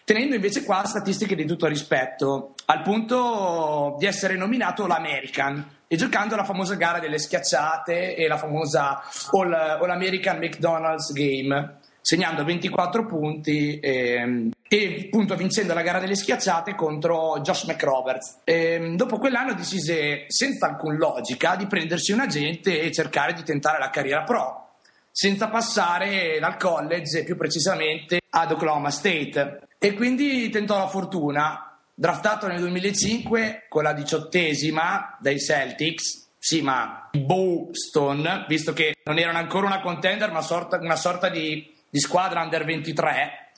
[0.05, 6.37] tenendo invece qua statistiche di tutto rispetto, al punto di essere nominato l'American e giocando
[6.37, 13.07] la famosa gara delle schiacciate e la famosa All, All American McDonald's Game, segnando 24
[13.07, 18.39] punti ehm, e appunto vincendo la gara delle schiacciate contro Josh McRoberts.
[18.45, 23.79] Ehm, dopo quell'anno decise senza alcun logica di prendersi un agente e cercare di tentare
[23.79, 24.69] la carriera pro
[25.13, 29.69] senza passare dal college e più precisamente ad Oklahoma State.
[29.79, 37.09] E quindi tentò la fortuna, draftato nel 2005 con la diciottesima dai Celtics, sì ma
[37.13, 42.43] Boston, visto che non erano ancora una contender ma sorta- una sorta di, di squadra
[42.43, 43.51] under 23,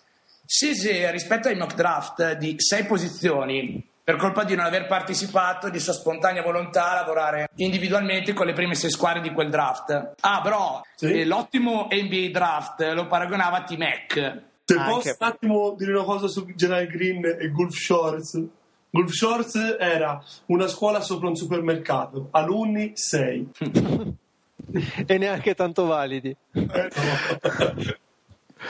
[0.47, 5.79] scese rispetto ai mock draft di sei posizioni per colpa di non aver partecipato di
[5.79, 10.15] sua spontanea volontà a lavorare individualmente con le prime sei squadre di quel draft.
[10.21, 11.21] Ah, però Sì.
[11.21, 14.43] eh, l'ottimo NBA draft lo paragonava a T-Mac.
[14.65, 14.91] Se Anche.
[14.91, 18.43] posso un attimo dire una cosa su Gerald Green e Gulf Shorts.
[18.91, 23.51] Gulf Shorts era una scuola sopra un supermercato, alunni 6.
[25.07, 26.35] e neanche tanto validi.
[26.51, 26.65] No,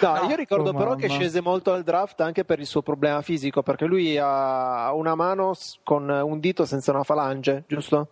[0.00, 3.20] No, io ricordo oh però che scese molto al draft anche per il suo problema
[3.22, 8.08] fisico, perché lui ha una mano con un dito senza una falange, giusto?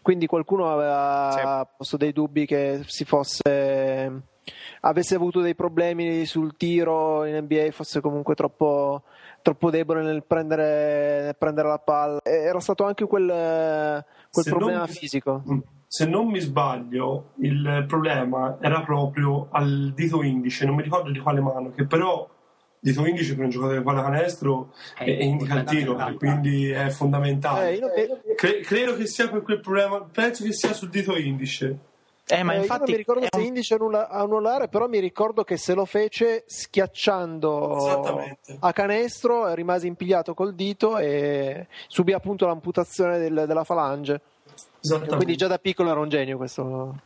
[0.00, 4.30] Quindi qualcuno aveva posto dei dubbi che si fosse
[4.80, 9.02] avesse avuto dei problemi sul tiro in NBA, fosse comunque troppo,
[9.40, 12.20] troppo debole nel prendere, nel prendere la palla.
[12.22, 15.42] Era stato anche quel, quel problema non- fisico.
[15.94, 21.18] Se non mi sbaglio, il problema era proprio al dito indice, non mi ricordo di
[21.18, 22.26] quale mano, che però
[22.80, 26.88] dito indice per un giocatore di pallacanestro è, Eh, indica il tiro, e quindi è
[26.88, 27.72] fondamentale.
[27.72, 31.14] Eh, io, eh, Cre- credo che sia per quel problema, penso che sia sul dito
[31.14, 31.76] indice.
[32.26, 34.98] Eh, ma Eh, io infatti non mi ricordo è se un- indice annullare, però mi
[34.98, 37.74] ricordo che se lo fece schiacciando
[38.60, 44.22] a canestro, rimase impigliato col dito e subì appunto l'amputazione del- della falange.
[44.82, 47.02] Quindi già da piccolo era un genio questo.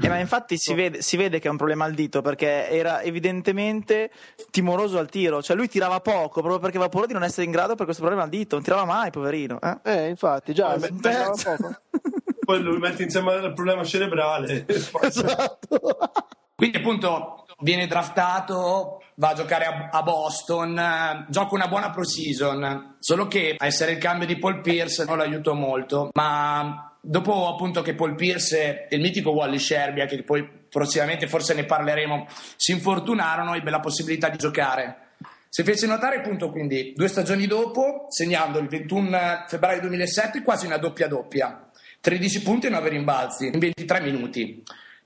[0.00, 3.02] Eh, ma infatti si vede, si vede che è un problema al dito perché era
[3.02, 4.10] evidentemente
[4.50, 7.52] timoroso al tiro, cioè lui tirava poco proprio perché aveva paura di non essere in
[7.52, 9.60] grado per questo problema al dito, non tirava mai, poverino.
[9.60, 9.78] Eh?
[9.84, 11.80] Eh, infatti, già Eh, beh, poco.
[12.44, 14.66] Poi lo metti insieme al problema cerebrale.
[14.66, 15.78] esatto.
[16.56, 22.96] Quindi appunto viene draftato, va a giocare a, a Boston, eh, gioca una buona pro-season,
[22.98, 27.82] solo che a essere il cambio di Paul Pierce non l'aiutò molto, ma dopo appunto
[27.82, 32.26] che Paul Pierce e il mitico Wally Sherbia, che poi prossimamente forse ne parleremo,
[32.56, 35.08] si infortunarono, ebbe la possibilità di giocare.
[35.48, 40.76] Si fece notare appunto quindi due stagioni dopo, segnando il 21 febbraio 2007 quasi una
[40.76, 41.68] doppia doppia,
[42.00, 44.62] 13 punti e 9 rimbalzi in 23 minuti.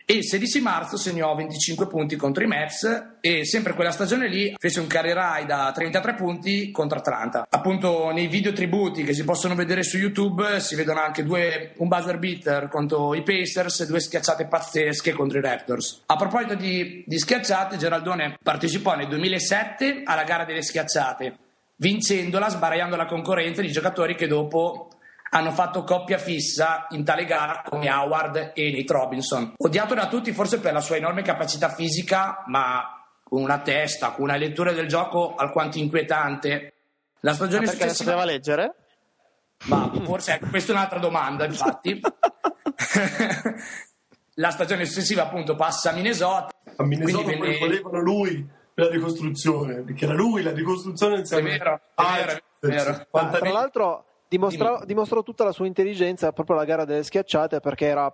[0.06, 4.54] E il 16 marzo segnò 25 punti contro i Mets e sempre quella stagione lì
[4.58, 7.46] fece un career high da 33 punti contro Atlanta.
[7.48, 11.88] Appunto nei video tributi che si possono vedere su YouTube si vedono anche due, un
[11.88, 16.02] buzzer beater contro i Pacers e due schiacciate pazzesche contro i Raptors.
[16.04, 21.34] A proposito di, di schiacciate, Geraldone partecipò nel 2007 alla gara delle schiacciate,
[21.76, 24.90] vincendola, sbaraiando la concorrenza di giocatori che dopo
[25.34, 29.54] hanno fatto coppia fissa in tale gara come Howard e Nate Robinson.
[29.56, 34.24] Odiato da tutti forse per la sua enorme capacità fisica, ma con una testa, con
[34.24, 36.74] una lettura del gioco alquanto inquietante.
[37.20, 38.10] La stagione perché ne successiva...
[38.10, 38.74] sapeva leggere?
[39.64, 42.00] Ma forse ecco, questa è un'altra domanda, infatti.
[44.34, 46.50] la stagione successiva appunto passa a Minnesota.
[46.76, 51.54] A Minnesota quindi venne- volevano lui per la ricostruzione, perché era lui la ricostruzione insieme
[51.54, 52.94] È vero, è vero, è vero.
[52.94, 54.04] 50 Tra l'altro
[54.36, 58.12] dimostra- dimostrò tutta la sua intelligenza proprio alla gara delle schiacciate perché era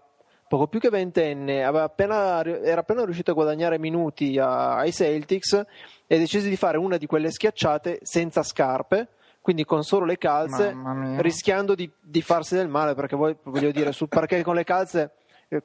[0.48, 5.64] poco più che ventenne, aveva appena- era appena riuscito a guadagnare minuti a- ai Celtics
[6.06, 9.08] e decise di fare una di quelle schiacciate senza scarpe,
[9.40, 10.72] quindi con solo le calze,
[11.20, 15.12] rischiando di, di farsi del male perché voi, voglio dire, sul parquet con le calze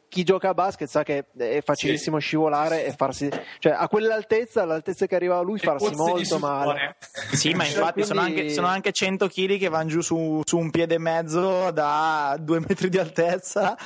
[0.10, 3.30] chi gioca a basket sa che è facilissimo scivolare e farsi,
[3.60, 6.96] cioè a quell'altezza, all'altezza che arrivava lui, farsi pozze di molto male.
[7.36, 10.58] Sì, ma infatti sono, Quindi- anche, sono anche 100 kg che vanno giù su, su
[10.58, 13.78] un piede e mezzo da due metri di altezza.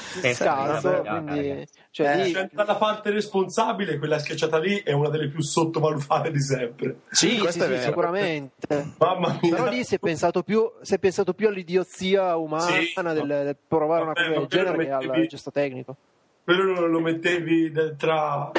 [1.01, 1.67] Vabbè, quindi.
[1.91, 6.31] Cioè, Eh, lì- Senza la parte responsabile, quella schiacciata lì è una delle più sottovalutate
[6.31, 7.01] di sempre.
[7.09, 8.93] sì, sì, questo sì, sicuramente.
[8.97, 9.55] Mamma mia.
[9.55, 12.93] Però lì si è pensato più, si è pensato più all'idiozia umana Sì.
[12.95, 15.95] del, del provare una Vabbè, cosa ma del genere che al gesto tecnico.
[16.43, 18.51] Quello lo, lo mettevi tra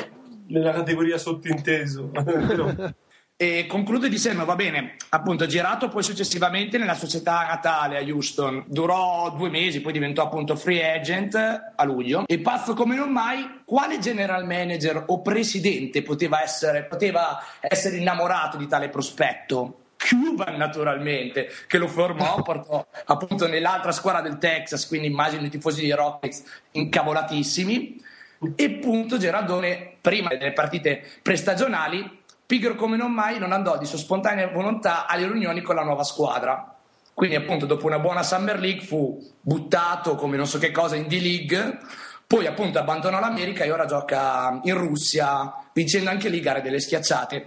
[0.49, 2.11] nella categoria sottinteso.
[3.43, 9.31] E conclude dicendo, va bene, appunto girato poi successivamente nella società natale a Houston, durò
[9.35, 11.37] due mesi, poi diventò appunto free agent
[11.75, 17.43] a luglio e pazzo come non mai, quale general manager o presidente poteva essere, poteva
[17.61, 19.85] essere innamorato di tale prospetto?
[19.97, 25.81] Cuban naturalmente, che lo formò, portò appunto nell'altra squadra del Texas, quindi immagino i tifosi
[25.81, 28.09] di Rockets incavolatissimi.
[28.55, 32.20] E appunto Gerardone, prima delle partite prestagionali,
[32.51, 36.03] pigro come non mai, non andò di sua spontanea volontà alle riunioni con la nuova
[36.03, 36.77] squadra.
[37.15, 41.07] Quindi, appunto, dopo una buona Summer League fu buttato come non so che cosa in
[41.07, 41.79] D-League.
[42.27, 47.47] Poi, appunto, abbandonò l'America e ora gioca in Russia, vincendo anche lì gare delle schiacciate.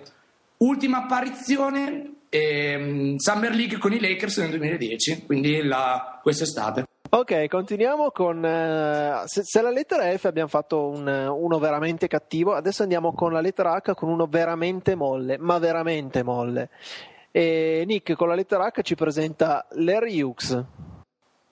[0.59, 6.85] Ultima apparizione, ehm, Summer League con i Lakers nel 2010, quindi la, quest'estate.
[7.15, 8.43] Ok, continuiamo con.
[8.43, 13.31] eh, se, se la lettera F abbiamo fatto un- uno veramente cattivo, adesso andiamo con
[13.31, 16.69] la lettera H con uno veramente molle, ma veramente molle.
[17.29, 20.63] E Nick con la lettera H ci presenta Larry Hughes.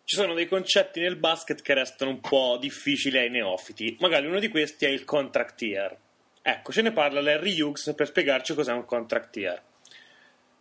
[0.04, 3.98] Ci sono dei concetti nel basket che restano un po' difficili ai neofiti.
[4.00, 5.96] Magari uno di questi è il contract year.
[6.42, 9.62] Ecco, ce ne parla Larry Hughes per spiegarci cos'è un contract year.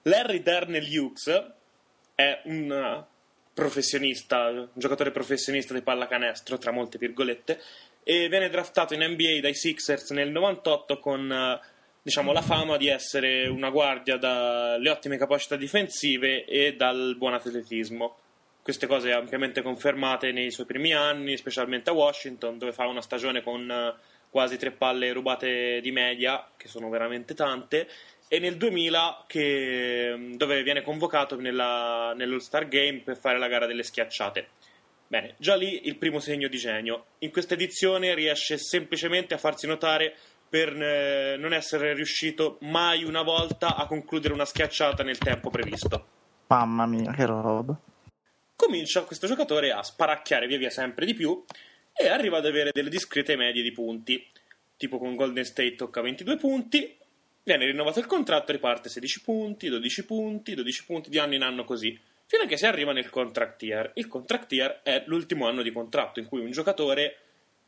[0.03, 1.53] Larry Darnell Hughes
[2.14, 3.07] è un
[3.61, 7.61] professionista, un giocatore professionista di pallacanestro, tra molte virgolette,
[8.03, 11.61] e viene draftato in NBA dai Sixers nel 98 con eh,
[12.01, 18.17] diciamo, la fama di essere una guardia dalle ottime capacità difensive e dal buon atletismo.
[18.63, 23.43] Queste cose ampiamente confermate nei suoi primi anni, specialmente a Washington, dove fa una stagione
[23.43, 23.95] con eh,
[24.31, 27.87] quasi tre palle rubate di media, che sono veramente tante,
[28.33, 33.83] e nel 2000 che- dove viene convocato nella- nell'All-Star Game per fare la gara delle
[33.83, 34.49] schiacciate.
[35.09, 37.07] Bene, già lì il primo segno di genio.
[37.18, 40.14] In questa edizione riesce semplicemente a farsi notare
[40.49, 46.07] per eh, non essere riuscito mai una volta a concludere una schiacciata nel tempo previsto.
[46.47, 47.76] Mamma mia, che roba.
[48.55, 51.45] Comincia questo giocatore a sparacchiare via via sempre di più
[51.93, 54.24] e arriva ad avere delle discrete medie di punti.
[54.76, 56.97] Tipo con Golden State tocca 22 punti,
[57.43, 61.64] viene rinnovato il contratto, riparte 16 punti, 12 punti, 12 punti di anno in anno
[61.64, 63.91] così, fino a che si arriva nel contract year.
[63.95, 67.16] Il contract year è l'ultimo anno di contratto in cui un giocatore,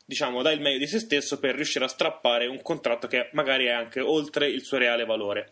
[0.04, 3.66] diciamo, dà il meglio di se stesso per riuscire a strappare un contratto che magari
[3.66, 5.50] è anche oltre il suo reale valore.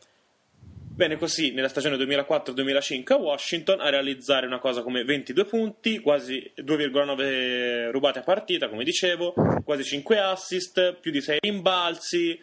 [1.01, 6.53] Bene, così nella stagione 2004-2005 a Washington a realizzare una cosa come 22 punti, quasi
[6.57, 9.33] 2,9 rubate a partita, come dicevo,
[9.65, 12.39] quasi 5 assist, più di 6 rimbalzi.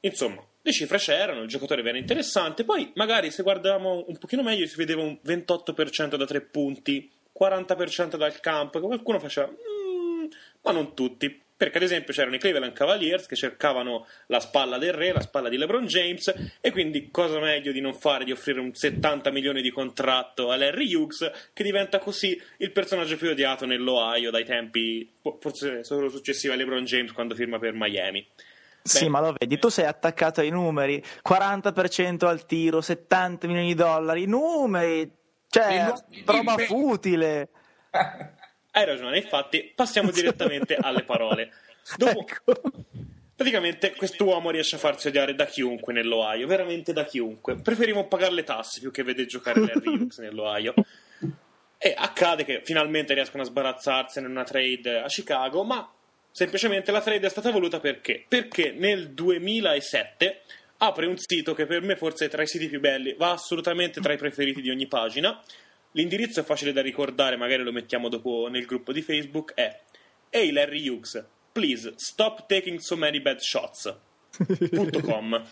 [0.00, 2.64] Insomma, le cifre c'erano, il giocatore era interessante.
[2.64, 8.16] Poi, magari se guardavamo un pochino meglio, si vedeva un 28% da 3 punti, 40%
[8.16, 10.26] dal campo, che qualcuno faceva, "Mm",
[10.62, 11.42] ma non tutti.
[11.60, 15.50] Perché, ad esempio, c'erano i Cleveland Cavaliers che cercavano la spalla del re, la spalla
[15.50, 19.60] di LeBron James, e quindi cosa meglio di non fare di offrire un 70 milioni
[19.60, 25.06] di contratto a Larry Hughes, che diventa così il personaggio più odiato nell'Ohio dai tempi,
[25.38, 28.26] forse solo successivi a LeBron James quando firma per Miami.
[28.82, 33.74] Sì, ma lo vedi, tu sei attaccato ai numeri, 40% al tiro, 70 milioni di
[33.74, 35.10] dollari, numeri,
[35.48, 35.92] cioè,
[36.24, 37.48] roba futile.
[38.72, 41.50] Hai ragione, infatti passiamo direttamente alle parole.
[41.96, 42.60] Dopo, Ecco.
[43.34, 47.56] praticamente quest'uomo riesce a farsi odiare da chiunque nell'Ohio, veramente da chiunque.
[47.56, 50.74] Preferiamo pagare le tasse più che vedere giocare Larry Hughes nell'Ohio.
[51.82, 55.90] E accade che finalmente riescono a sbarazzarsene in una trade a Chicago, ma
[56.30, 58.24] semplicemente la trade è stata voluta perché?
[58.26, 60.42] Perché nel 2007
[60.78, 64.00] apre un sito che per me forse è tra i siti più belli, va assolutamente
[64.00, 65.42] tra i preferiti di ogni pagina.
[65.92, 69.80] L'indirizzo è facile da ricordare, magari lo mettiamo dopo nel gruppo di Facebook, è
[70.30, 73.94] Hey Larry Hughes, please stop taking so many bad shots.
[75.02, 75.44] .com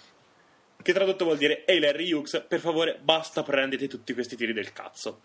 [0.82, 4.72] che tradotto vuol dire Ehi Larry Hughes, per favore basta prendete tutti questi tiri del
[4.72, 5.20] cazzo.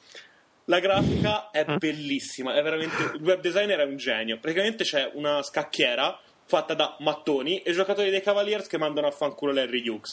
[0.66, 3.11] La grafica è bellissima, è veramente.
[3.16, 4.38] Il web designer è un genio.
[4.39, 9.51] Praticamente c'è una scacchiera fatta da mattoni e giocatori dei Cavaliers che mandano a fanculo
[9.51, 10.11] Larry Hughes.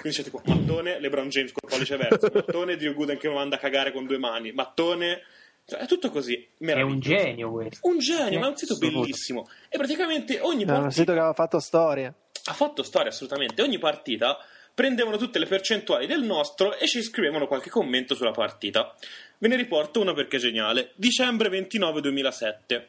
[0.00, 3.54] Quindi c'è tipo mattone, LeBron James col pollice verso, mattone, Drew Gooden che mi manda
[3.54, 5.22] a cagare con due mani, mattone,
[5.64, 6.44] Cioè, è tutto così.
[6.58, 7.86] È un genio questo.
[7.88, 9.48] Un genio, ma è un sito bellissimo.
[9.68, 12.12] E praticamente ogni È un partita sito che aveva fatto storia.
[12.46, 13.62] ha fatto storia assolutamente.
[13.62, 14.36] Ogni partita
[14.74, 18.92] prendevano tutte le percentuali del nostro e ci scrivevano qualche commento sulla partita.
[19.38, 20.92] Ve ne riporto una perché è geniale.
[20.94, 22.88] Dicembre 29 2007.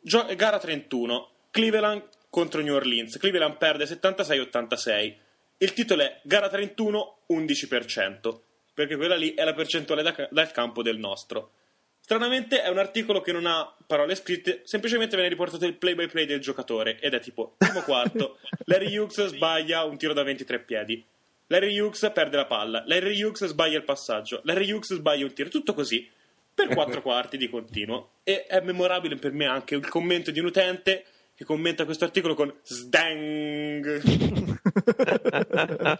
[0.00, 1.30] Gio- gara 31.
[1.50, 3.18] Cleveland contro New Orleans.
[3.18, 5.14] Cleveland perde 76-86.
[5.58, 8.40] Il titolo è gara 31 11%,
[8.74, 11.52] perché quella lì è la percentuale da- dal campo del nostro.
[12.00, 16.06] Stranamente è un articolo che non ha parole scritte, semplicemente viene riportato il play by
[16.06, 20.60] play del giocatore ed è tipo primo quarto, Larry Hughes sbaglia un tiro da 23
[20.60, 21.02] piedi,
[21.48, 25.48] Larry Hughes perde la palla, Larry Hughes sbaglia il passaggio, Larry Hughes sbaglia un tiro,
[25.50, 26.08] tutto così
[26.54, 28.12] per quattro quarti di continuo.
[28.22, 32.34] E è memorabile per me anche il commento di un utente che commenta questo articolo
[32.34, 34.00] con Sdang.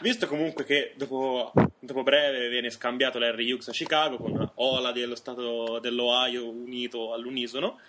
[0.00, 5.16] Visto comunque che dopo, dopo breve viene scambiato Larry Hughes a Chicago con Ola dello
[5.16, 7.80] stato dell'Ohio unito all'unisono,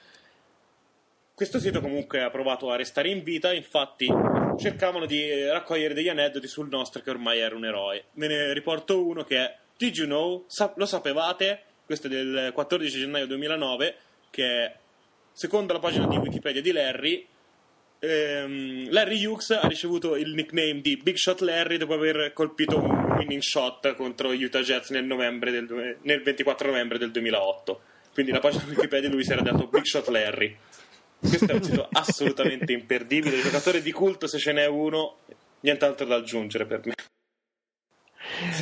[1.35, 4.07] questo sito comunque ha provato a restare in vita, infatti
[4.57, 8.05] cercavano di raccogliere degli aneddoti sul nostro che ormai era un eroe.
[8.13, 10.45] Ve ne riporto uno che è Did you know?
[10.75, 11.63] Lo sapevate?
[11.85, 13.95] Questo è del 14 gennaio 2009,
[14.29, 14.75] che è,
[15.33, 17.27] secondo la pagina di Wikipedia di Larry,
[17.99, 23.15] ehm, Larry Hughes ha ricevuto il nickname di Big Shot Larry dopo aver colpito un
[23.17, 27.81] winning shot contro gli Utah Jets nel, del nel 24 novembre del 2008.
[28.13, 30.55] Quindi la pagina di Wikipedia lui si era dato Big Shot Larry.
[31.19, 33.41] Questo è un sito assolutamente imperdibile.
[33.41, 35.17] Giocatore di culto, se ce n'è uno,
[35.61, 36.93] nient'altro da aggiungere per me.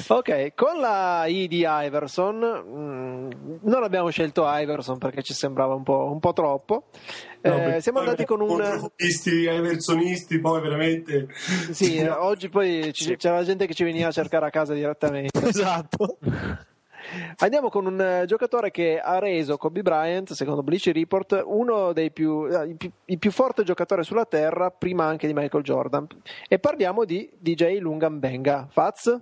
[0.08, 5.84] Ok, con la I di Iverson, mh, non abbiamo scelto Iverson perché ci sembrava un
[5.84, 6.88] po', un po' troppo.
[7.42, 8.62] No, Eh, siamo andati con un.
[8.62, 11.28] Eversonisti, poi veramente...
[11.72, 15.40] Sì, oggi poi ci- c'era gente che ci veniva a cercare a casa direttamente.
[15.48, 16.18] Esatto.
[17.38, 22.12] Andiamo con un eh, giocatore che ha reso Kobe Bryant, secondo Bleacher Report, uno dei
[22.12, 26.08] più, eh, il più forte giocatore sulla terra, prima anche di Michael Jordan.
[26.48, 28.68] E parliamo di DJ Lungambenga.
[28.72, 29.20] Faz?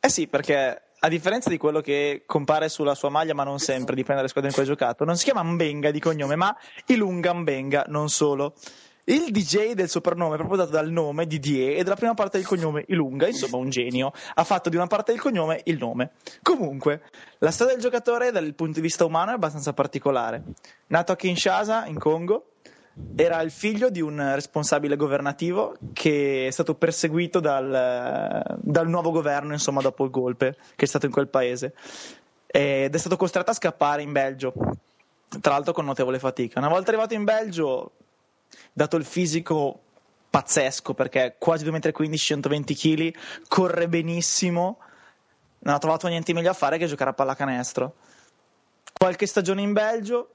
[0.00, 3.94] Eh sì, perché a differenza di quello che compare sulla sua maglia, ma non sempre,
[3.94, 7.34] dipende dalle squadre in cui ha giocato, non si chiama Mbenga di cognome, ma Ilunga
[7.34, 8.54] Mbenga, non solo.
[9.06, 12.46] Il DJ del soprannome è proprio dato dal nome Didier e dalla prima parte del
[12.46, 14.12] cognome Ilunga, insomma un genio.
[14.32, 16.12] Ha fatto di una parte del cognome il nome.
[16.40, 17.02] Comunque,
[17.40, 20.42] la storia del giocatore dal punto di vista umano è abbastanza particolare.
[20.86, 22.52] Nato a Kinshasa, in Congo,
[23.14, 29.52] era il figlio di un responsabile governativo che è stato perseguito dal, dal nuovo governo,
[29.52, 31.74] insomma, dopo il golpe che è stato in quel paese.
[32.46, 34.54] Ed è stato costretto a scappare in Belgio,
[35.42, 36.58] tra l'altro con notevole fatica.
[36.58, 37.90] Una volta arrivato in Belgio,
[38.72, 39.80] dato il fisico
[40.30, 43.14] pazzesco, perché quasi 2,15 m, 120 kg,
[43.46, 44.78] corre benissimo,
[45.60, 47.94] non ha trovato niente meglio a fare che giocare a pallacanestro.
[48.92, 50.28] Qualche stagione in Belgio,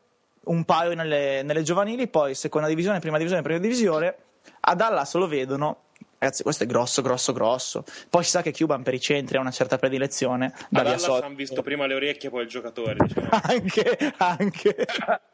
[0.46, 4.16] un paio nelle, nelle giovanili, poi seconda divisione, prima divisione, prima divisione.
[4.62, 5.84] A Dallas lo vedono.
[6.18, 7.84] Ragazzi, questo è grosso, grosso, grosso.
[8.10, 10.54] Poi si sa che Cuban per i centri ha una certa predilezione.
[10.70, 12.96] Da Dallas hanno visto prima le orecchie, poi il giocatore.
[13.06, 13.30] Diciamo.
[13.44, 14.76] Anche, anche.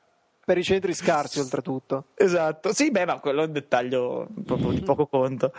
[0.45, 2.05] Per i centri scarsi, oltretutto.
[2.15, 2.71] Esatto.
[2.71, 5.51] Sì, beh, ma quello è un dettaglio proprio di poco conto.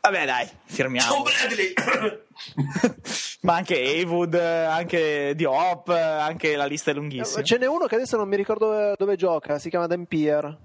[0.00, 1.12] Vabbè, dai, firmiamo.
[1.14, 1.72] John Bradley!
[3.42, 7.42] ma anche Haywood, anche Diop, anche la lista è lunghissima.
[7.42, 10.58] Ce n'è uno che adesso non mi ricordo dove, dove gioca, si chiama Dampier.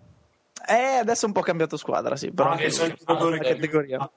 [0.68, 2.32] Eh, adesso è un po' cambiato squadra, sì.
[2.32, 4.12] Però Ah, anche che sono il giocatore la che- categoria.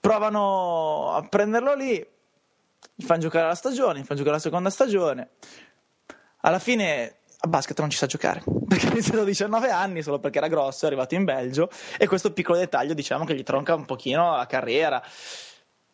[0.00, 2.04] Provano a prenderlo lì,
[2.94, 5.30] gli fanno giocare la stagione, gli fanno giocare la seconda stagione.
[6.42, 10.18] Alla fine a basket non ci sa giocare perché ha iniziato a 19 anni solo
[10.18, 13.74] perché era grosso, è arrivato in Belgio e questo piccolo dettaglio diciamo che gli tronca
[13.74, 15.02] un pochino la carriera.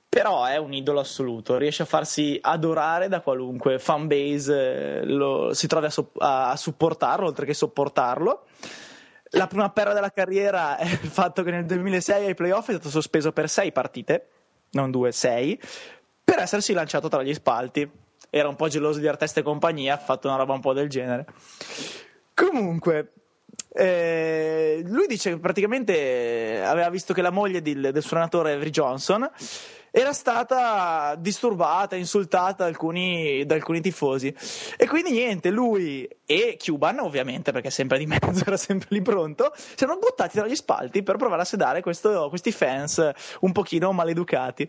[0.08, 5.66] Però è un idolo assoluto, riesce a farsi adorare da qualunque fanbase eh, lo- si
[5.66, 8.44] trovi a, so- a- supportarlo oltre che sopportarlo.
[9.30, 12.90] La prima perla della carriera è il fatto che nel 2006 ai playoff è stato
[12.90, 14.28] sospeso per sei partite,
[14.70, 15.60] non due, sei,
[16.22, 17.90] per essersi lanciato tra gli spalti.
[18.36, 20.88] Era un po' geloso di Artesta e compagnia, ha fatto una roba un po' del
[20.88, 21.24] genere.
[22.34, 23.12] Comunque,
[23.72, 28.70] eh, lui dice che praticamente aveva visto che la moglie del, del suo allenatore Avery
[28.70, 29.30] Johnson
[29.92, 34.34] era stata disturbata, insultata da alcuni, da alcuni tifosi.
[34.76, 39.52] E quindi niente, lui e Cuban, ovviamente, perché sempre di mezzo, era sempre lì pronto,
[39.54, 43.12] si erano buttati tra gli spalti per provare a sedare questo- questi fans
[43.42, 44.68] un pochino maleducati.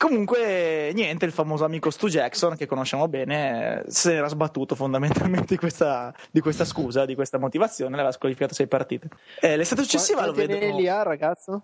[0.00, 5.58] Comunque, niente, il famoso amico Stu Jackson, che conosciamo bene, se era sbattuto fondamentalmente di
[5.58, 9.08] questa, di questa scusa, di questa motivazione, l'aveva squalificato sei partite.
[9.40, 10.64] Eh, l'estate successiva lo Quanti vedo.
[10.64, 11.62] anelli ha, ragazzo?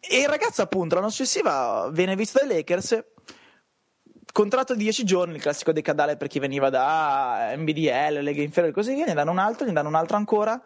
[0.00, 3.04] E il ragazzo, appunto, l'anno successiva viene visto dai Lakers.
[4.32, 8.72] contratto di 10 giorni, il classico decadale per chi veniva da NBDL, Lega Inferiore e
[8.72, 10.62] così via, ne danno un altro, ne danno un altro ancora,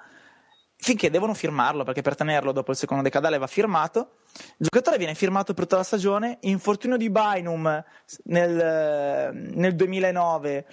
[0.83, 4.15] finché devono firmarlo, perché per tenerlo dopo il secondo decadale va firmato.
[4.35, 7.85] Il giocatore viene firmato per tutta la stagione, infortunio di Bynum
[8.25, 10.67] nel, nel 2009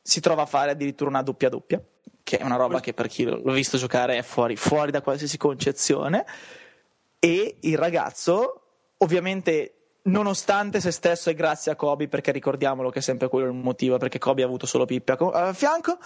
[0.00, 1.78] si trova a fare addirittura una doppia doppia,
[2.22, 5.36] che è una roba che per chi l'ho visto giocare è fuori, fuori da qualsiasi
[5.36, 6.24] concezione.
[7.18, 8.62] E il ragazzo,
[8.98, 9.75] ovviamente,
[10.06, 13.98] nonostante se stesso e grazie a Kobe, perché ricordiamolo che è sempre quello il motivo,
[13.98, 15.98] perché Kobe ha avuto solo Pippi a co- a fianco,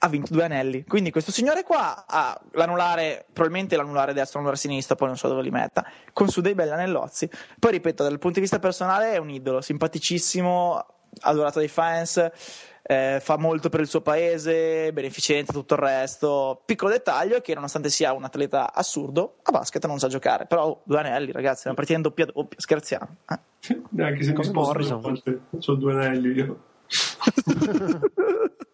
[0.00, 0.84] ha vinto due anelli.
[0.84, 5.42] Quindi questo signore qua ha l'anulare, probabilmente l'anulare destro, l'anulare sinistro, poi non so dove
[5.42, 7.28] li metta, con su dei belli anellozzi.
[7.58, 10.86] Poi ripeto, dal punto di vista personale è un idolo, simpaticissimo,
[11.20, 12.30] adorato dai fans.
[12.88, 16.62] Eh, fa molto per il suo paese, beneficenza, tutto il resto.
[16.64, 20.46] Piccolo dettaglio è che nonostante sia un atleta assurdo, a basket non sa giocare.
[20.46, 23.08] Però due anelli, ragazzi, una partita in doppia doppia, scherziamo.
[23.30, 23.38] eh.
[23.90, 25.00] Neanche se mi Come sposto Morrison.
[25.00, 26.58] due volte, ho due anelli io.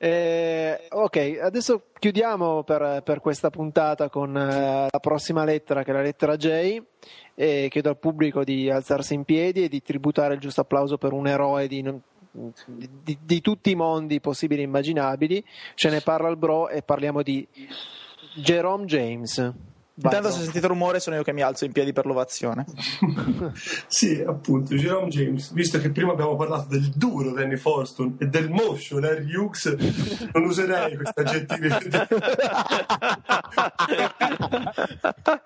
[0.03, 5.95] Eh, ok, adesso chiudiamo per, per questa puntata con eh, la prossima lettera, che è
[5.95, 6.83] la lettera J.
[7.37, 11.13] E chiedo al pubblico di alzarsi in piedi e di tributare il giusto applauso per
[11.13, 11.89] un eroe di,
[12.67, 15.45] di- di- di tutti i mondi possibili e immaginabili.
[15.75, 17.47] Ce ne parla il bro e parliamo di
[18.35, 19.37] Jerome James.
[19.95, 20.37] Vai, Intanto, Bro.
[20.39, 22.65] se sentite rumore, sono io che mi alzo in piedi per l'ovazione.
[23.87, 28.49] Sì, appunto, Jerome James, visto che prima abbiamo parlato del duro Danny Forston e del
[28.49, 29.67] moscio Larry Hughes,
[30.33, 31.69] non userei questi aggettivi.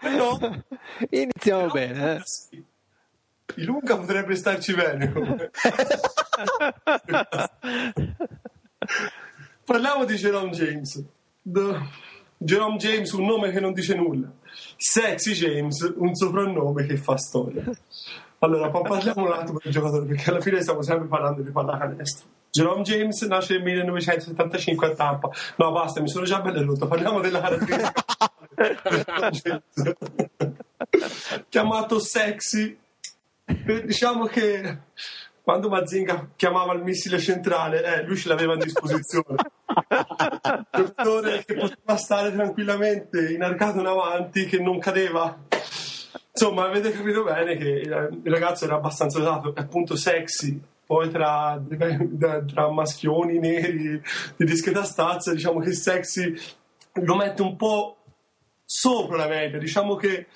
[0.01, 0.39] Però,
[1.11, 2.16] Iniziamo bene.
[2.16, 2.20] eh.
[2.24, 2.64] sì,
[3.57, 5.12] Ilunga potrebbe starci bene.
[9.64, 11.02] Parliamo di Jerome James.
[11.42, 12.04] The-
[12.38, 14.30] Jerome James, un nome che non dice nulla.
[14.76, 17.64] Sexy James, un soprannome che fa storia.
[18.40, 22.26] Allora, pa- parliamo un attimo del giocatore, perché alla fine stiamo sempre parlando di pallacanestro.
[22.50, 25.30] Jerome James nasce nel 1975 a Tampa.
[25.57, 26.86] No, basta, mi sono già bello rotto.
[26.86, 28.04] Parliamo della caratteristica.
[31.48, 32.76] Chiamato sexy,
[33.84, 34.78] diciamo che
[35.42, 39.36] quando Mazinga chiamava il missile centrale, eh, lui ce l'aveva a disposizione.
[40.72, 45.38] Giocatore che poteva stare tranquillamente inarcato in avanti, che non cadeva.
[46.32, 50.61] Insomma, avete capito bene che il il ragazzo era abbastanza usato, appunto sexy.
[50.84, 51.61] Poi tra,
[52.47, 54.01] tra maschioni neri
[54.36, 56.34] di discreta stazza, diciamo che sexy
[56.92, 57.99] lo mette un po'
[58.64, 59.59] sopra la media.
[59.59, 60.26] Diciamo che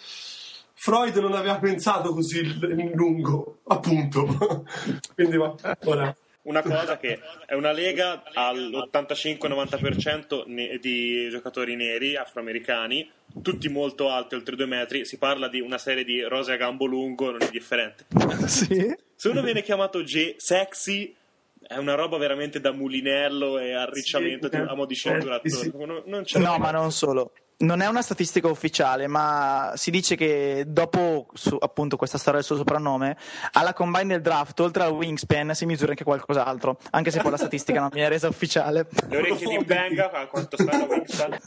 [0.83, 4.64] Freud non aveva pensato così in lungo, appunto.
[5.14, 5.55] Quindi va,
[5.85, 6.16] ora.
[6.43, 13.11] Una cosa che è una lega all'85-90% ne- di giocatori neri afroamericani,
[13.43, 15.05] tutti molto alti, oltre due metri.
[15.05, 18.07] Si parla di una serie di rose a gambo lungo, non è differente.
[18.49, 18.91] sì.
[19.14, 21.14] Se uno viene chiamato J- sexy,
[21.61, 25.47] è una roba veramente da mulinello e arricciamento Sì, a mo' di eh, durato.
[25.47, 25.70] sì.
[25.74, 27.33] Non, non c'è No, ma non solo.
[27.61, 32.47] Non è una statistica ufficiale, ma si dice che dopo su- appunto questa storia del
[32.49, 33.19] suo soprannome,
[33.53, 37.37] alla combine del draft, oltre al wingspan, si misura anche qualcos'altro, anche se poi la
[37.37, 38.87] statistica non viene resa ufficiale.
[39.09, 41.39] Le orecchie di Benga, a quanto stanno Wingspan?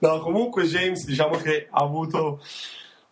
[0.00, 2.40] No, comunque James diciamo che ha avuto,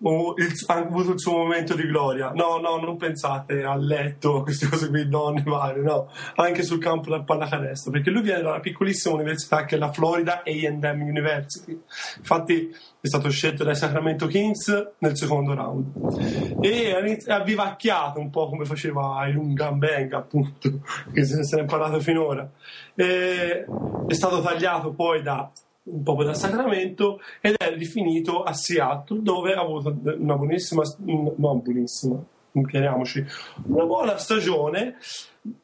[0.03, 2.30] oh, il, ha avuto il suo momento di gloria.
[2.30, 6.11] No, no, non pensate a letto, queste cose qui, donne varie, no.
[6.36, 9.92] Anche sul campo del pallacanestro, perché lui viene da una piccolissima università che è la
[9.92, 11.80] Florida A&M University.
[12.18, 16.64] Infatti è stato scelto dai Sacramento Kings nel secondo round.
[16.64, 20.80] E ha vivacchiato un po' come faceva Ilunga Benga, appunto,
[21.12, 22.49] che se ne è imparato finora.
[22.94, 23.64] E
[24.07, 25.51] è stato tagliato poi da
[25.87, 31.61] un po' da Sacramento ed è rifinito a Seattle dove ha avuto una buonissima, non
[31.62, 32.22] buonissima,
[32.66, 33.24] chiariamoci,
[33.66, 34.97] una buona stagione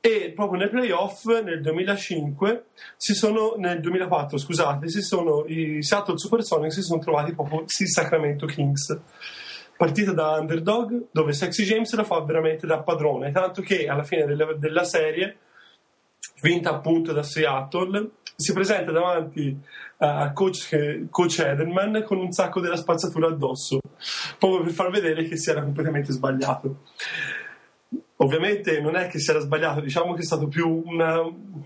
[0.01, 2.67] e proprio nei playoff nel 2005
[2.97, 7.89] si sono, nel 2004 scusate, si sono, i Seattle Supersonics si sono trovati proprio sui
[7.89, 8.99] Sacramento Kings.
[9.77, 14.27] Partita da underdog dove Sexy James la fa veramente da padrone tanto che alla fine
[14.27, 15.39] della, della serie
[16.41, 18.11] vinta appunto da Seattle
[18.43, 19.57] si presenta davanti
[19.99, 23.79] a coach, coach Edelman con un sacco della spazzatura addosso
[24.39, 26.83] proprio per far vedere che si era completamente sbagliato.
[28.17, 31.15] Ovviamente non è che si era sbagliato diciamo che è stato più una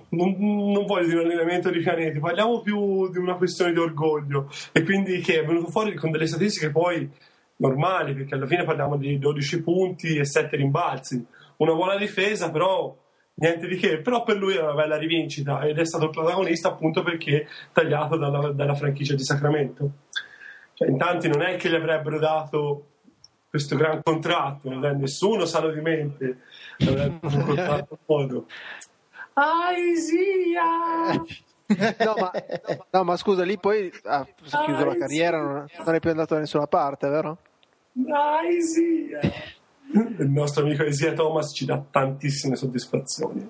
[0.08, 4.50] non, non voglio dire un allenamento di pianeti parliamo più di una questione di orgoglio.
[4.72, 7.10] E quindi che è venuto fuori con delle statistiche poi
[7.56, 11.24] normali perché alla fine parliamo di 12 punti e 7 rimbalzi.
[11.56, 12.94] Una buona difesa però
[13.38, 16.68] niente di che, però per lui è una bella rivincita ed è stato il protagonista
[16.68, 19.90] appunto perché tagliato dalla, dalla franchigia di Sacramento.
[20.74, 22.86] Cioè, in tanti non è che gli avrebbero dato
[23.48, 26.40] questo gran contratto, eh, nessuno sano di mente
[26.78, 28.46] avrebbe un contratto a modo.
[29.34, 30.62] Aisia!
[31.68, 32.30] No ma,
[32.90, 34.26] no, ma scusa, lì poi ha
[34.64, 37.38] chiuso la carriera, non, non è più andato da nessuna parte, vero?
[38.12, 39.20] Aisia!
[39.92, 43.48] Il nostro amico Isia Thomas ci dà tantissime soddisfazioni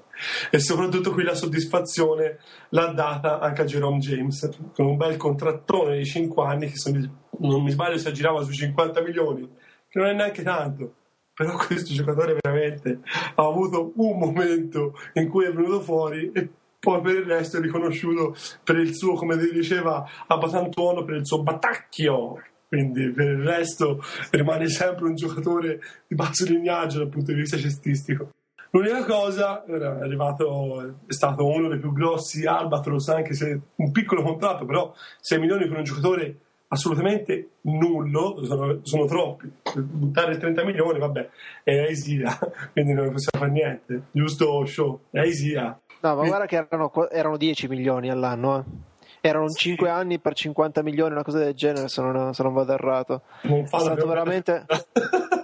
[0.50, 2.38] e soprattutto qui la soddisfazione
[2.70, 7.24] l'ha data anche a Jerome James con un bel contrattone di 5 anni che sono-
[7.38, 9.48] non mi sbaglio si aggirava sui 50 milioni
[9.88, 10.92] che non è neanche tanto
[11.32, 13.00] però questo giocatore veramente
[13.34, 17.60] ha avuto un momento in cui è venuto fuori e poi per il resto è
[17.60, 22.40] riconosciuto per il suo, come diceva Abatantuono, per il suo battacchio.
[22.68, 27.56] Quindi per il resto rimane sempre un giocatore di basso lignaggio dal punto di vista
[27.56, 28.30] cestistico.
[28.70, 34.22] L'unica cosa, era arrivato, è stato uno dei più grossi Albatros, anche se un piccolo
[34.22, 36.36] contratto, però 6 milioni per un giocatore
[36.68, 39.50] assolutamente nullo, sono, sono troppi.
[39.76, 41.28] Buttare 30 milioni, vabbè,
[41.62, 42.36] è Aisia,
[42.72, 44.02] quindi non possiamo fare niente.
[44.10, 45.78] Giusto show, è Aisia.
[46.00, 48.94] No, ma guarda che erano, erano 10 milioni all'anno, eh.
[49.26, 52.72] Erano 5 anni per 50 milioni, una cosa del genere, se non, se non vado
[52.72, 53.22] errato.
[53.42, 54.66] Non È stato veramente...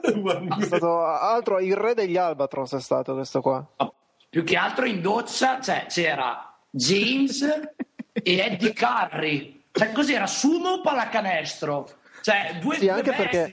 [0.03, 3.65] È stato altro, il re degli Albatros è stato questo qua.
[4.29, 7.43] Più che altro in doccia cioè, c'era James
[8.13, 9.63] e Eddie Curry.
[9.71, 10.27] Cioè, cos'era?
[10.27, 11.89] Sumo o pallacanestro?
[12.21, 13.53] Cioè, due Sì, anche due perché-.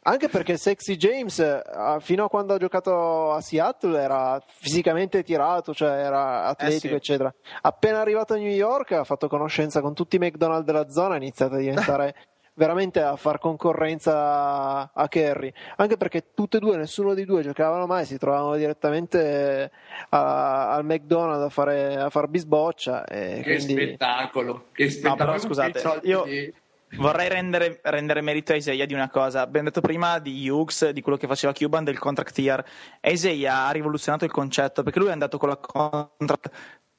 [0.00, 1.62] Anche perché Sexy James, eh,
[2.00, 6.94] fino a quando ha giocato a Seattle, era fisicamente tirato, cioè era atletico, Eh sì.
[6.94, 7.34] eccetera.
[7.62, 11.18] Appena arrivato a New York, ha fatto conoscenza con tutti i McDonald's della zona, ha
[11.18, 12.14] iniziato a diventare
[12.54, 15.52] veramente a far concorrenza a Kerry.
[15.76, 19.70] Anche perché tutti e due, nessuno dei due giocavano mai, si trovavano direttamente
[20.08, 23.04] a- al McDonald's a fare a far bisboccia.
[23.04, 23.72] E Che quindi...
[23.74, 25.24] spettacolo, che No, spettacolo.
[25.32, 26.54] però scusate, io di-
[26.96, 29.42] vorrei rendere, rendere merito a Isaiah di una cosa.
[29.42, 32.64] Abbiamo detto prima di Hughes, di quello che faceva Cuban, del contract year.
[33.02, 36.50] Isaiah ha rivoluzionato il concetto perché lui è andato con la contract,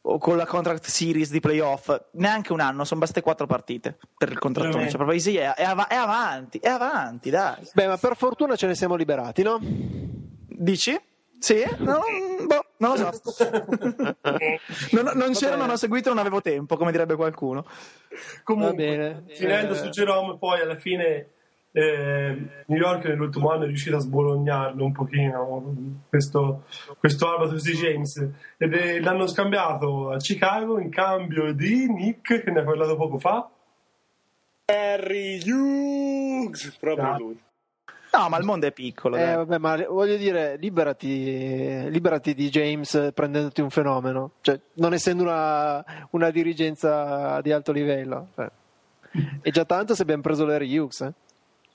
[0.02, 4.30] o con la contract series di playoff neanche un anno, sono bastate quattro partite per
[4.32, 4.86] il contrattone.
[4.86, 4.98] Veramente.
[4.98, 7.68] Cioè, proprio Isaiah è, av- è avanti, è avanti, dai.
[7.74, 9.60] Beh, ma per fortuna ce ne siamo liberati, no?
[9.62, 10.98] Dici?
[11.40, 11.64] Sì?
[11.78, 12.02] No,
[12.80, 13.46] non lo so.
[14.92, 17.66] non, non c'ero, non ho seguito, non avevo tempo, come direbbe qualcuno.
[18.44, 19.24] Comunque, Va bene.
[19.30, 19.78] finendo Eh.
[19.78, 21.28] su Jerome, poi alla fine
[21.72, 26.64] eh, New York nell'ultimo anno è riuscito a sbolognarlo un pochino questo,
[26.98, 28.28] questo Albatros di James
[28.58, 33.20] ed è- l'hanno scambiato a Chicago in cambio di Nick che ne ha parlato poco
[33.20, 33.48] fa
[34.66, 37.40] Harry Hughes, proprio lui.
[38.12, 39.18] No, ma il mondo è piccolo.
[39.18, 45.24] Eh, vabbè, ma voglio dire, liberati, liberati di James prendendoti un fenomeno, cioè, non essendo
[45.24, 48.30] una, una dirigenza di alto livello.
[48.36, 48.50] cioè.
[49.42, 51.02] È già tanto se abbiamo preso Larry Hughes.
[51.02, 51.14] eh.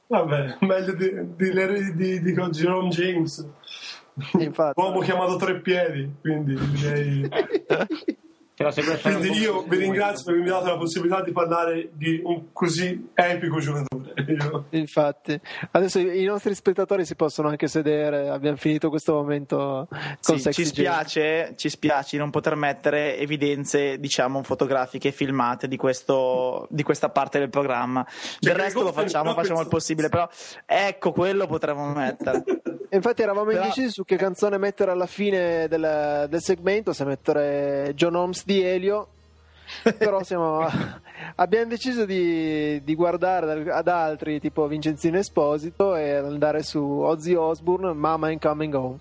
[0.07, 3.45] vabbè meglio di, di, Larry- di- di Jerome James
[4.39, 4.79] Infatti.
[4.81, 7.27] uomo chiamato tre piedi quindi direi
[8.57, 13.59] Quindi io vi ringrazio per avermi dato la possibilità di parlare di un così epico
[13.59, 14.13] giocatore.
[14.29, 15.39] Io- Infatti,
[15.73, 18.29] adesso i nostri spettatori si possono anche sedere.
[18.29, 19.89] Abbiamo finito questo momento
[20.23, 25.77] con Sì, ci spiace, ci spiace di non poter mettere evidenze, diciamo, fotografiche filmate di,
[25.77, 28.07] questo, di questa parte del programma.
[28.39, 30.29] Del che resto lo facciamo, facciamo il possibile, però
[30.65, 32.45] ecco quello potremmo mettere.
[32.95, 37.93] Infatti, eravamo Però- indecisi su che canzone mettere alla fine del, del segmento, se mettere
[37.95, 39.09] John Holmes di Elio.
[39.97, 40.67] Però siamo-
[41.37, 47.93] abbiamo deciso di, di guardare ad altri tipo Vincenzino Esposito e andare su Ozzy Osbourne,
[47.95, 48.99] Mama I'm Coming Home.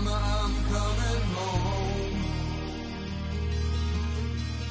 [0.00, 2.14] Mama, I'm coming home.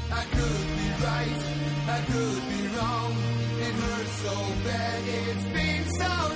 [0.10, 1.42] I could be right,
[1.90, 3.12] I could be wrong.
[3.60, 6.27] It hurts so bad, it's been so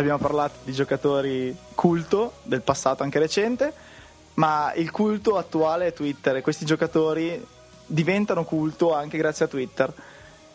[0.00, 3.70] Abbiamo parlato di giocatori culto del passato anche recente,
[4.34, 7.46] ma il culto attuale è Twitter e questi giocatori
[7.84, 9.92] diventano culto anche grazie a Twitter.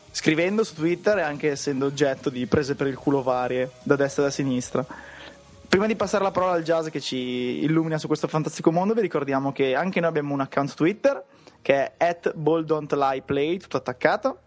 [0.10, 4.24] Scrivendo su Twitter e anche essendo oggetto di prese per il culo varie da destra
[4.24, 4.84] e da sinistra.
[5.70, 9.02] Prima di passare la parola al jazz che ci illumina su questo fantastico mondo, vi
[9.02, 11.24] ricordiamo che anche noi abbiamo un account Twitter
[11.62, 14.40] che è at boldontlyplay, tutto attaccato.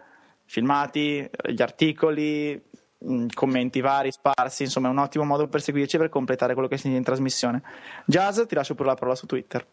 [0.45, 2.59] filmati, gli articoli,
[2.97, 6.67] mh, commenti vari, sparsi, insomma è un ottimo modo per seguirci e per completare quello
[6.67, 7.61] che si in trasmissione.
[8.05, 9.63] Jazz, ti lascio pure la parola su Twitter.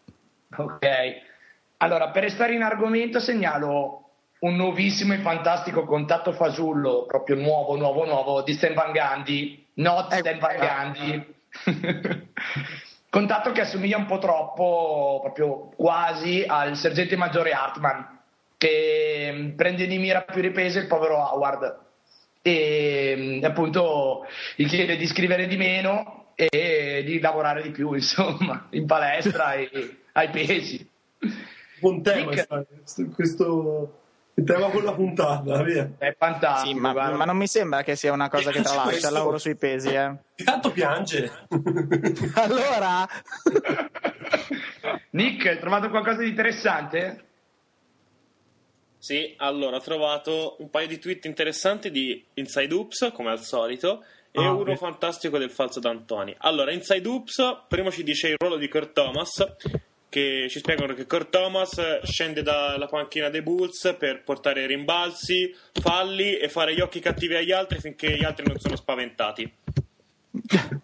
[0.55, 0.87] Ok,
[1.79, 4.08] allora per restare in argomento segnalo
[4.41, 10.13] un nuovissimo e fantastico contatto fasullo, proprio nuovo, nuovo, nuovo, di Stan Van Gandhi, not
[10.13, 10.59] Eh, Stan Van eh.
[10.59, 11.37] Gandhi.
[13.11, 18.19] contatto che assomiglia un po' troppo, proprio quasi al sergente maggiore Hartman,
[18.57, 21.87] che mm, prende di mira più riprese il povero Howard
[22.43, 24.27] e mm, appunto
[24.57, 29.71] gli chiede di scrivere di meno e di lavorare di più, insomma, in palestra e
[30.13, 30.89] ai pesi.
[31.81, 33.15] Buon tema, Nick.
[33.15, 34.01] questo,
[34.45, 35.91] tema con la puntata, via.
[35.99, 36.75] È fantastico.
[36.75, 39.57] Sì, ma, ma non mi sembra che sia una cosa che tralascia il lavoro sui
[39.57, 40.13] pesi, eh.
[40.37, 41.47] Intanto piange.
[42.35, 43.09] Allora,
[45.11, 47.25] Nick, hai trovato qualcosa di interessante?
[48.99, 54.05] Sì, allora ho trovato un paio di tweet interessanti di Inside Oops, come al solito,
[54.31, 54.77] e Ah, uno ok.
[54.77, 56.35] fantastico del falso D'Antoni.
[56.39, 59.45] Allora, Inside Oops, primo ci dice il ruolo di Kurt Thomas,
[60.09, 66.37] che ci spiegano che Kurt Thomas scende dalla panchina dei Bulls per portare rimbalzi, falli
[66.37, 69.53] e fare gli occhi cattivi agli altri finché gli altri non sono spaventati.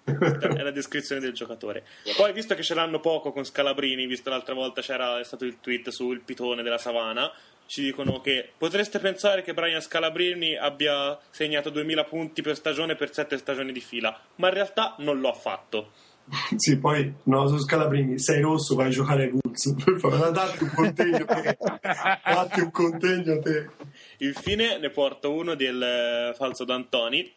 [0.04, 1.84] Questa è la descrizione del giocatore.
[2.16, 5.90] Poi, visto che ce l'hanno poco con Scalabrini, visto l'altra volta c'era stato il tweet
[5.90, 7.30] sul pitone della savana,
[7.66, 13.12] ci dicono che potreste pensare che Brian Scalabrini abbia segnato 2000 punti per stagione per
[13.12, 15.92] 7 stagioni di fila, ma in realtà non lo ha fatto.
[16.56, 19.74] sì, poi no, su Scalabrini, sei rosso, vai a giocare ai Bulls.
[19.84, 21.56] Per favore, datti un contegno te.
[22.24, 23.70] Datti un contegno te.
[24.18, 27.32] Infine ne porto uno del eh, falso D'Antoni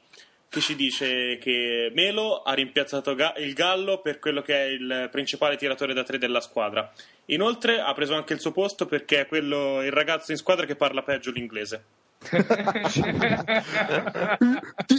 [0.50, 5.58] che ci dice che Melo ha rimpiazzato il Gallo per quello che è il principale
[5.58, 6.90] tiratore da tre della squadra.
[7.26, 10.76] Inoltre ha preso anche il suo posto perché è quello, il ragazzo in squadra che
[10.76, 11.84] parla peggio l'inglese.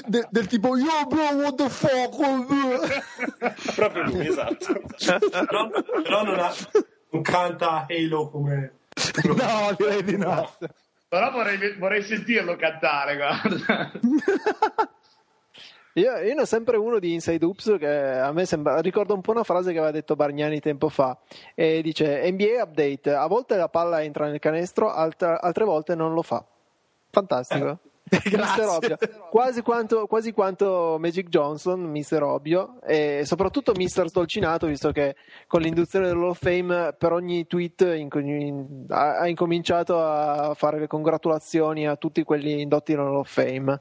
[0.06, 2.16] Del tipo yo bro what the fuck
[3.74, 4.80] Proprio lui, esatto.
[4.98, 5.68] Però,
[6.02, 6.54] però non, ha-
[7.10, 8.72] non canta Halo come...
[9.24, 10.50] no direi di no
[11.08, 13.90] Però vorrei, vorrei sentirlo cantare, guarda.
[15.98, 19.20] Io, io ne ho sempre uno di Inside Oops che a me sembra, ricorda un
[19.20, 21.18] po' una frase che aveva detto Bargnani tempo fa.
[21.54, 26.14] E dice: NBA update, a volte la palla entra nel canestro, altre, altre volte non
[26.14, 26.44] lo fa.
[27.10, 27.78] Fantastico.
[28.10, 28.96] Mister Ovvio.
[29.30, 35.14] Quasi quanto, quasi quanto Magic Johnson, Mister Ovvio, e soprattutto Mister Stolcinato, visto che
[35.46, 40.78] con l'induzione dell'Hall of Fame per ogni tweet inco- in- ha, ha incominciato a fare
[40.78, 43.80] le congratulazioni a tutti quelli indotti nell'Hall of Fame.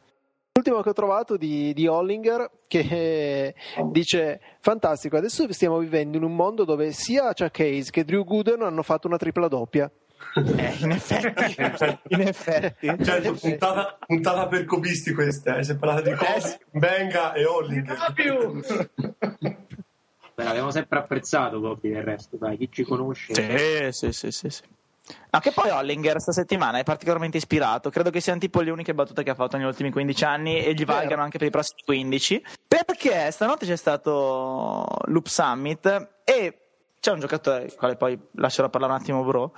[0.53, 3.55] L'ultimo che ho trovato di, di Hollinger che eh,
[3.91, 8.63] dice fantastico, adesso stiamo vivendo in un mondo dove sia Chuck Hayes che Drew Gooden
[8.63, 9.89] hanno fatto una tripla doppia.
[10.35, 11.55] Eh, in effetti,
[12.07, 12.95] in effetti.
[13.03, 15.63] Certo, puntata, puntata per cobisti questa, eh.
[15.63, 17.97] si è parlato di Kobe, Benga e Hollinger.
[20.35, 23.33] Beh, l'abbiamo sempre apprezzato Kobe del resto, dai, chi ci conosce.
[23.33, 24.63] Sì, sì, sì, sì, sì.
[25.29, 27.89] Anche poi Hollinger sta settimana è particolarmente ispirato.
[27.89, 30.73] Credo che siano tipo le uniche battute che ha fatto negli ultimi 15 anni e
[30.73, 32.43] gli valgano anche per i prossimi 15.
[32.67, 36.59] Perché stanotte c'è stato Loop Summit e
[36.99, 39.53] c'è un giocatore, il quale poi lascerò parlare un attimo, bro,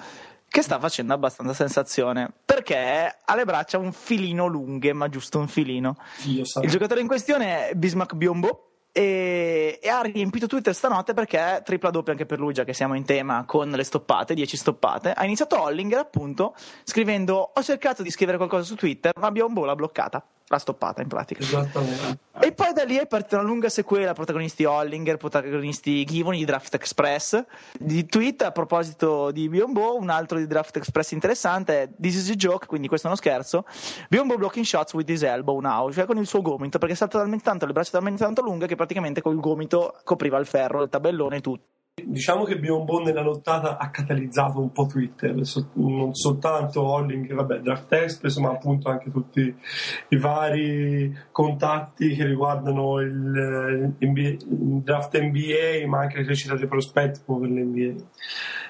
[0.50, 2.32] che sta facendo abbastanza sensazione.
[2.44, 5.96] Perché ha le braccia un filino lunghe, ma giusto un filino.
[6.24, 6.44] Dio.
[6.62, 11.92] Il giocatore in questione è Bismack Biombo e, e ha riempito Twitter stanotte perché tripla
[11.92, 15.14] doppia anche per lui, già che siamo in tema con le stoppate, 10 stoppate.
[15.14, 19.76] Ha iniziato Hollinger appunto scrivendo: Ho cercato di scrivere qualcosa su Twitter, ma Biombo l'ha
[19.76, 20.24] bloccata.
[20.50, 21.42] L'ha stoppata in pratica.
[21.42, 22.18] Esattamente.
[22.42, 26.74] E poi da lì è partita una lunga sequela, protagonisti Hollinger, protagonisti Givon di Draft
[26.74, 27.44] Express.
[27.78, 32.30] Di tweet a proposito di Biombo, un altro di Draft Express interessante è This is
[32.32, 33.66] a joke, quindi questo è uno scherzo.
[34.10, 37.20] Biombo blocking shots with his elbow now, cioè con il suo gomito, perché è stato
[37.20, 40.90] talmente tanto, le braccia talmente tanto lunghe che praticamente col gomito copriva il ferro, il
[40.90, 41.68] tabellone e tutto.
[42.06, 45.36] Diciamo che Biombo nella nottata ha catalizzato un po' Twitter,
[45.74, 49.56] non soltanto Holling, vabbè, Draft Express, ma appunto anche tutti
[50.10, 54.38] i vari contatti che riguardano il, eh, il
[54.84, 58.04] draft NBA, ma anche le crescita dei prospetti per l'NBA.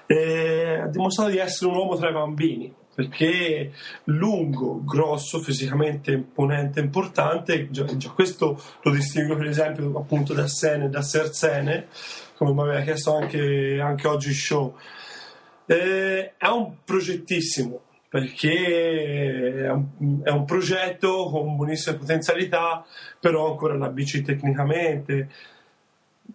[0.05, 2.73] E ha dimostrato di essere un uomo tra i bambini.
[2.99, 3.71] Perché
[4.05, 10.89] lungo, grosso, fisicamente imponente, importante, già, già questo lo distingue per esempio appunto da Sene
[10.89, 11.87] da Sersene,
[12.35, 14.75] come mi aveva chiesto anche, anche oggi show.
[15.65, 22.85] Eh, è un progettissimo perché è un, è un progetto con buonissime potenzialità,
[23.17, 25.29] però ancora la BC tecnicamente.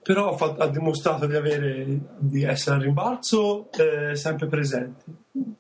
[0.03, 1.85] Però fatto- ha dimostrato di, avere,
[2.17, 5.05] di essere al rimbalzo eh, sempre presente.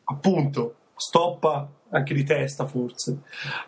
[0.04, 3.18] Appunto, stoppa anche di testa forse.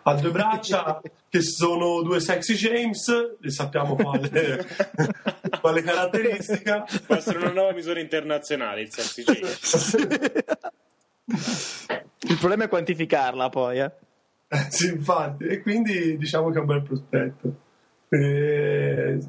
[0.03, 4.65] Ha due braccia che sono due sexy James, e sappiamo quale,
[5.61, 6.85] quale caratteristica.
[7.05, 9.95] Può essere una nuova misura internazionale il sexy James.
[12.19, 13.91] Il problema è quantificarla poi, eh.
[14.69, 17.55] sì, infatti, e quindi diciamo che è un bel prospetto.
[18.09, 19.19] Eh,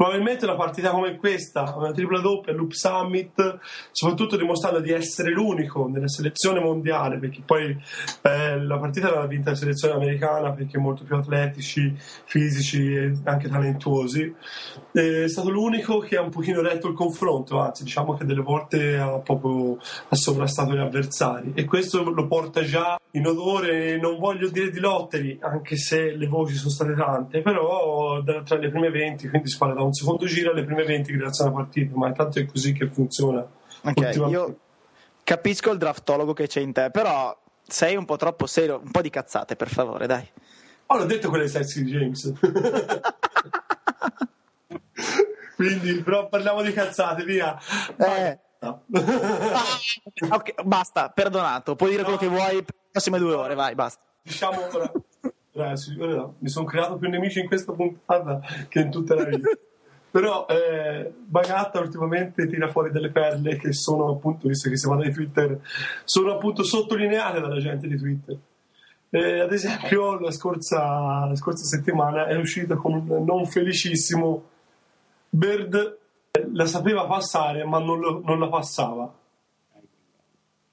[0.00, 3.58] probabilmente una partita come questa, una tripla doppia, Loop Summit,
[3.90, 7.76] soprattutto dimostrando di essere l'unico nella selezione mondiale, perché poi
[8.22, 13.50] eh, la partita l'ha vinta la selezione americana perché molto più atletici, fisici e anche
[13.50, 14.34] talentuosi.
[14.90, 18.96] È stato l'unico che ha un pochino retto il confronto, anzi diciamo che delle volte
[18.96, 24.48] ha proprio ha sovrastato gli avversari e questo lo porta già in odore, non voglio
[24.48, 29.28] dire di lotteri, anche se le voci sono state tante, però tra le prime 20,
[29.28, 32.38] quindi si parla da un secondo giro alle prime 20 grazie alla partita, ma intanto
[32.38, 33.40] è così che funziona.
[33.40, 34.28] Ok, Ultimamente.
[34.28, 34.58] io
[35.24, 37.36] capisco il draftologo che c'è in te, però
[37.66, 40.28] sei un po' troppo serio, un po' di cazzate, per favore, dai.
[40.86, 42.32] Oh, l'ho detto quelle sexy James.
[45.54, 47.56] quindi, però parliamo di cazzate, via.
[47.96, 48.38] Eh.
[48.60, 48.82] No.
[50.28, 51.76] ok, basta, perdonato.
[51.76, 54.02] Puoi dire quello che vuoi per le prossime due ore, vai, basta.
[54.22, 54.92] diciamo ora,
[55.52, 59.48] ragazzi, no, mi sono creato più nemici in questa puntata che in tutta la vita.
[60.10, 64.96] Però eh, Bagatta ultimamente tira fuori delle perle che sono appunto, visto che si va
[64.96, 65.60] dai Twitter,
[66.04, 68.36] sono appunto sottolineate dalla gente di Twitter.
[69.10, 74.44] Eh, ad esempio, la scorsa, la scorsa settimana è uscita con un non felicissimo
[75.28, 75.98] Bird,
[76.32, 79.12] eh, la sapeva passare ma non, lo- non la passava.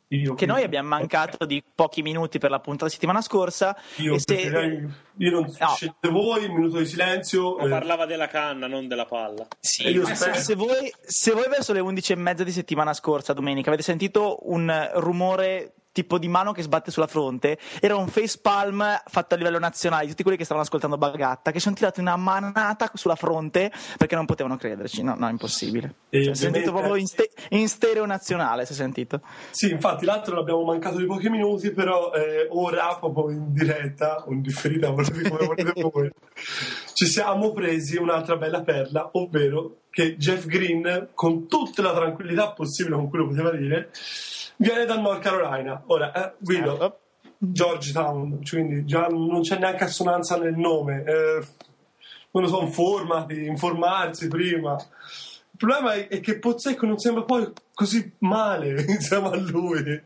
[0.09, 3.75] Io, Che noi abbiamo mancato di pochi minuti per la puntata settimana scorsa.
[3.97, 4.35] Io, e se-
[5.17, 5.67] io non No.
[5.67, 7.57] scegliete voi, un minuto di silenzio.
[7.57, 9.45] Ma eh, parlava della canna, non della palla.
[9.59, 13.67] Sì, io se, voi, se voi verso le 11 e mezza di settimana scorsa, domenica,
[13.67, 18.85] avete sentito un rumore tipo di mano che sbatte sulla fronte, era un face palm
[19.07, 22.91] fatto a livello nazionale, tutti quelli che stavano ascoltando Bagatta, che sono tirati una manata
[22.93, 25.95] sulla fronte perché non potevano crederci, no, no, impossibile.
[26.09, 29.21] E Cioè, sentito ovviamente- proprio in, ste- in stereo nazionale, si è sentito.
[29.49, 34.31] Sì, infatti l'altro l'abbiamo mancato di pochi minuti, però eh, ora, proprio in diretta, o
[34.33, 36.11] in differita, volete come volete voi,
[36.93, 42.95] ci siamo presi un'altra bella perla, ovvero che Jeff Green, con tutta la tranquillità possibile
[42.97, 43.89] con cui lo poteva dire,
[44.57, 45.81] viene dal North Carolina.
[45.88, 46.99] Ora, eh, Guido,
[47.38, 51.03] Georgetown, quindi già non c'è neanche assonanza nel nome.
[51.05, 51.45] Eh,
[52.31, 54.75] non lo so, informati, informarsi prima.
[54.75, 60.01] Il problema è, che Pozzecco non sembra poi così male insieme a lui.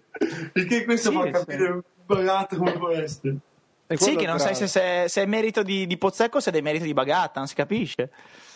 [0.53, 1.32] Il che questo Sì, fa sì.
[1.32, 3.38] capire Bagatta come può essere.
[3.94, 6.53] Sì, che non sai se, se- se è merito di, di Pozzecco o se è
[6.53, 8.10] dei meriti di Bagatta, non si capisce.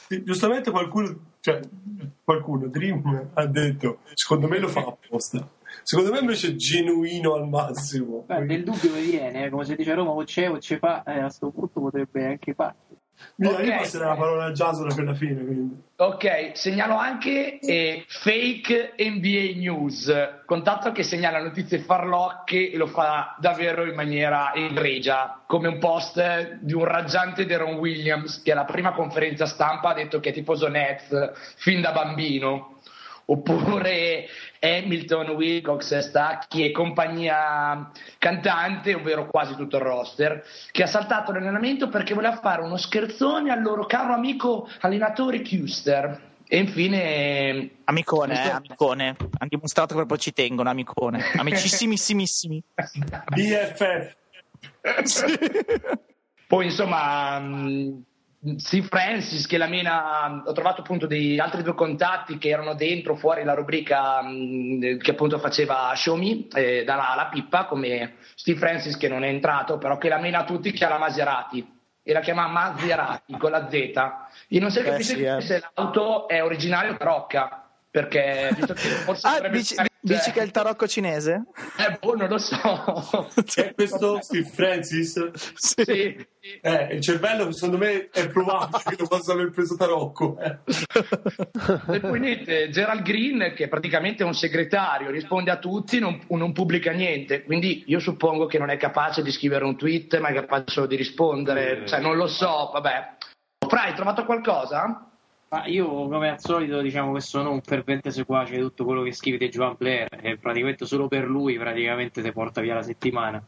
[0.08, 1.60] Sì, Giustamente qualcuno, cioè,
[2.24, 5.46] qualcuno, Dream ha detto, secondo me lo fa apposta.
[5.84, 8.24] Secondo me invece è genuino al massimo.
[8.28, 10.78] Beh, nel dubbio mi viene, eh, come se dice a Roma o c'è o c'è
[10.80, 12.84] fa, eh, a sto punto potrebbe anche farlo.
[13.38, 13.64] Mia, Ok.
[13.64, 15.82] io passerei la parola a Jason per la fine, quindi.
[15.96, 20.14] Ok, segnalo anche eh, fake NBA news,
[20.46, 26.56] contatto che segnala notizie farlocche e lo fa davvero in maniera egregia, come un post
[26.60, 30.68] di un raggiante Deron Williams che alla prima conferenza stampa ha detto che è tifoso
[30.68, 32.74] Nets fin da bambino.
[33.28, 34.28] Oppure
[34.60, 41.90] Hamilton, Wilcox, Stacchi e compagnia cantante, ovvero quasi tutto il roster, che ha saltato l'allenamento
[41.90, 46.34] perché voleva fare uno scherzone al loro caro amico allenatore Kuster.
[46.48, 49.16] E infine, Amicone, eh, amicone.
[49.18, 51.24] Hanno dimostrato che proprio ci tengono, amicone.
[51.38, 52.64] Amicissimissimi.
[53.34, 54.16] BFF.
[56.48, 58.04] poi insomma, mh,
[58.58, 63.16] Steve Francis che la mena, ho trovato appunto dei altri due contatti che erano dentro,
[63.16, 68.60] fuori la rubrica mh, che appunto faceva Show Me, eh, dalla la pippa, come Steve
[68.60, 71.74] Francis che non è entrato, però che la mena a tutti la Maserati.
[72.08, 73.74] E la chiama Maserati con la Z.
[74.48, 75.42] E non si Eh, capisce sì, eh.
[75.42, 77.65] se l'auto è originaria o tarocca.
[77.96, 81.46] Perché visto che forse Ah, dici, stare- dici che è il tarocco cinese?
[81.78, 83.30] Eh, boh, non lo so.
[83.46, 85.32] C'è questo Steve Francis.
[85.56, 86.26] Sì.
[86.62, 90.38] Eh, il cervello secondo me è probabile che lo possa aver preso Tarocco.
[90.40, 90.58] eh.
[91.94, 96.52] E poi niente, Gerald Green, che praticamente è un segretario, risponde a tutti, non, non
[96.54, 97.44] pubblica niente.
[97.44, 100.88] Quindi io suppongo che non è capace di scrivere un tweet, ma è capace solo
[100.88, 101.86] di rispondere.
[101.88, 103.16] Cioè, non lo so, vabbè.
[103.68, 105.10] Fra, hai trovato qualcosa?
[105.56, 109.14] Ma io, come al solito, diciamo che sono un fervente seguace di tutto quello che
[109.14, 113.42] scrive di Joan Blair e praticamente solo per lui praticamente ti porta via la settimana.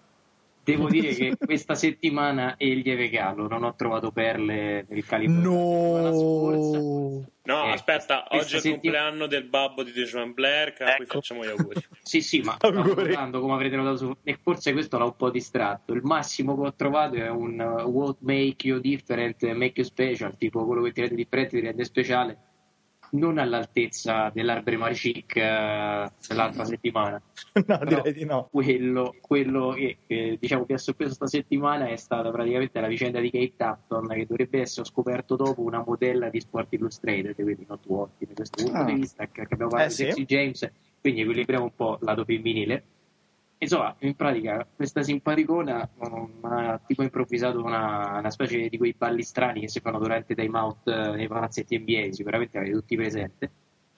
[0.68, 5.50] Devo dire che questa settimana è il lieve calo, non ho trovato perle nel calibro.
[5.50, 7.26] No.
[7.44, 11.06] No, Eh, aspetta, oggi è il settim- compleanno del babbo di Dejuan Blair, a cui
[11.06, 11.14] Ecco.
[11.14, 11.82] facciamo gli auguri.
[12.04, 14.18] Sì, sì, ma notando, come avrete notato su...
[14.24, 15.94] E forse questo l'ha un po' distratto.
[15.94, 20.36] Il massimo che ho trovato è un uh, what make you different, make you special,
[20.36, 22.38] tipo quello che ti rende differente ti rende speciale,
[23.12, 27.22] non all'altezza dell'Arbre Marichic uh, dell'altra settimana.
[27.66, 28.48] No, direi di no.
[28.52, 33.20] Quello, quello che eh, diciamo mi ha sorpreso sta settimana è stata praticamente la vicenda
[33.20, 37.86] di Kate Tapton, che dovrebbe essere scoperto dopo una modella di Sport Illustrated, quindi not
[37.88, 38.84] da questo punto Ah.
[38.84, 40.04] di vista, che che abbiamo parlato Eh, di sì.
[40.04, 40.72] Sexy James,
[41.02, 42.84] quindi equilibriamo un po' lato femminile.
[43.60, 49.24] Insomma, in pratica questa simpaticona um, ha tipo improvvisato una, una specie di quei balli
[49.24, 53.52] strani che si fanno durante time out eh, nei palazzetti NBA, sicuramente avete tutti presente.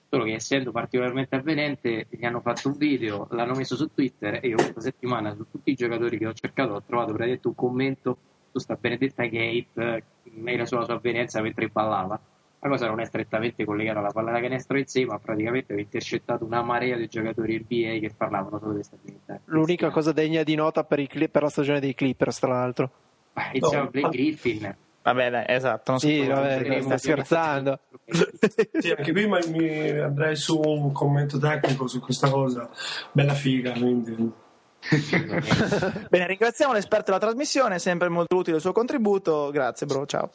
[0.08, 4.48] Solo che essendo particolarmente avvenente gli hanno fatto un video, l'hanno messo su Twitter e
[4.48, 8.16] io questa settimana su tutti i giocatori che ho cercato ho trovato praticamente un commento
[8.50, 10.02] su sta benedetta Kate eh,
[10.42, 12.18] e la sua, sua avvenenza mentre ballava.
[12.62, 15.80] La cosa non è strettamente collegata alla palla da canestro in sé, ma praticamente aveva
[15.86, 19.40] intercettato una marea di giocatori NBA che parlavano solo di benedetta.
[19.46, 22.90] L'unica cosa degna di nota per, i Cli- per la stagione dei Clippers, tra l'altro.
[23.32, 23.90] Ah, Iniziamo No.
[23.90, 24.76] Blake Griffin.
[25.02, 25.90] Vabbè, dai, esatto.
[25.92, 27.78] Non so Sì, vabbè, sto scherzando.
[28.80, 32.68] Sì, anche qui ma- mi andrei su un commento tecnico su questa cosa.
[33.12, 34.32] Bella figa, quindi.
[36.08, 39.50] Bene, ringraziamo l'esperto della trasmissione, sempre molto utile il suo contributo.
[39.52, 40.30] Grazie, bro, ciao.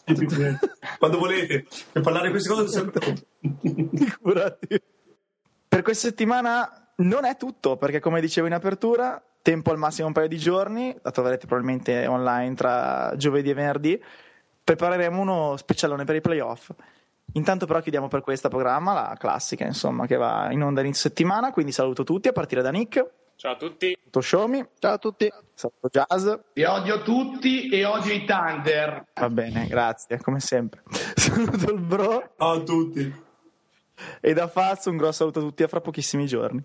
[1.00, 3.16] Quando volete, per parlare di queste cose sempre.
[3.40, 4.82] Figurati.
[5.68, 10.14] Per questa settimana non è tutto, perché come dicevo in apertura, tempo al massimo un
[10.14, 14.04] paio di giorni, la troverete probabilmente online tra giovedì e venerdì,
[14.64, 16.72] prepareremo uno specialone per i playoff.
[17.34, 21.52] Intanto però chiudiamo per questo programma, la classica insomma, che va in onda inizio settimana,
[21.52, 23.06] quindi saluto tutti a partire da Nick,
[23.36, 23.96] Ciao a tutti.
[23.98, 25.32] saluto Shomi, Ciao a tutti.
[25.54, 29.06] saluto Jazz, Vi odio tutti e odio i Thunder.
[29.14, 30.84] va bene, grazie, come sempre.
[31.16, 33.24] Saluto il bro Ciao a tutti.
[34.22, 36.64] e da Faz un grosso saluto a tutti a fra pochissimi giorni.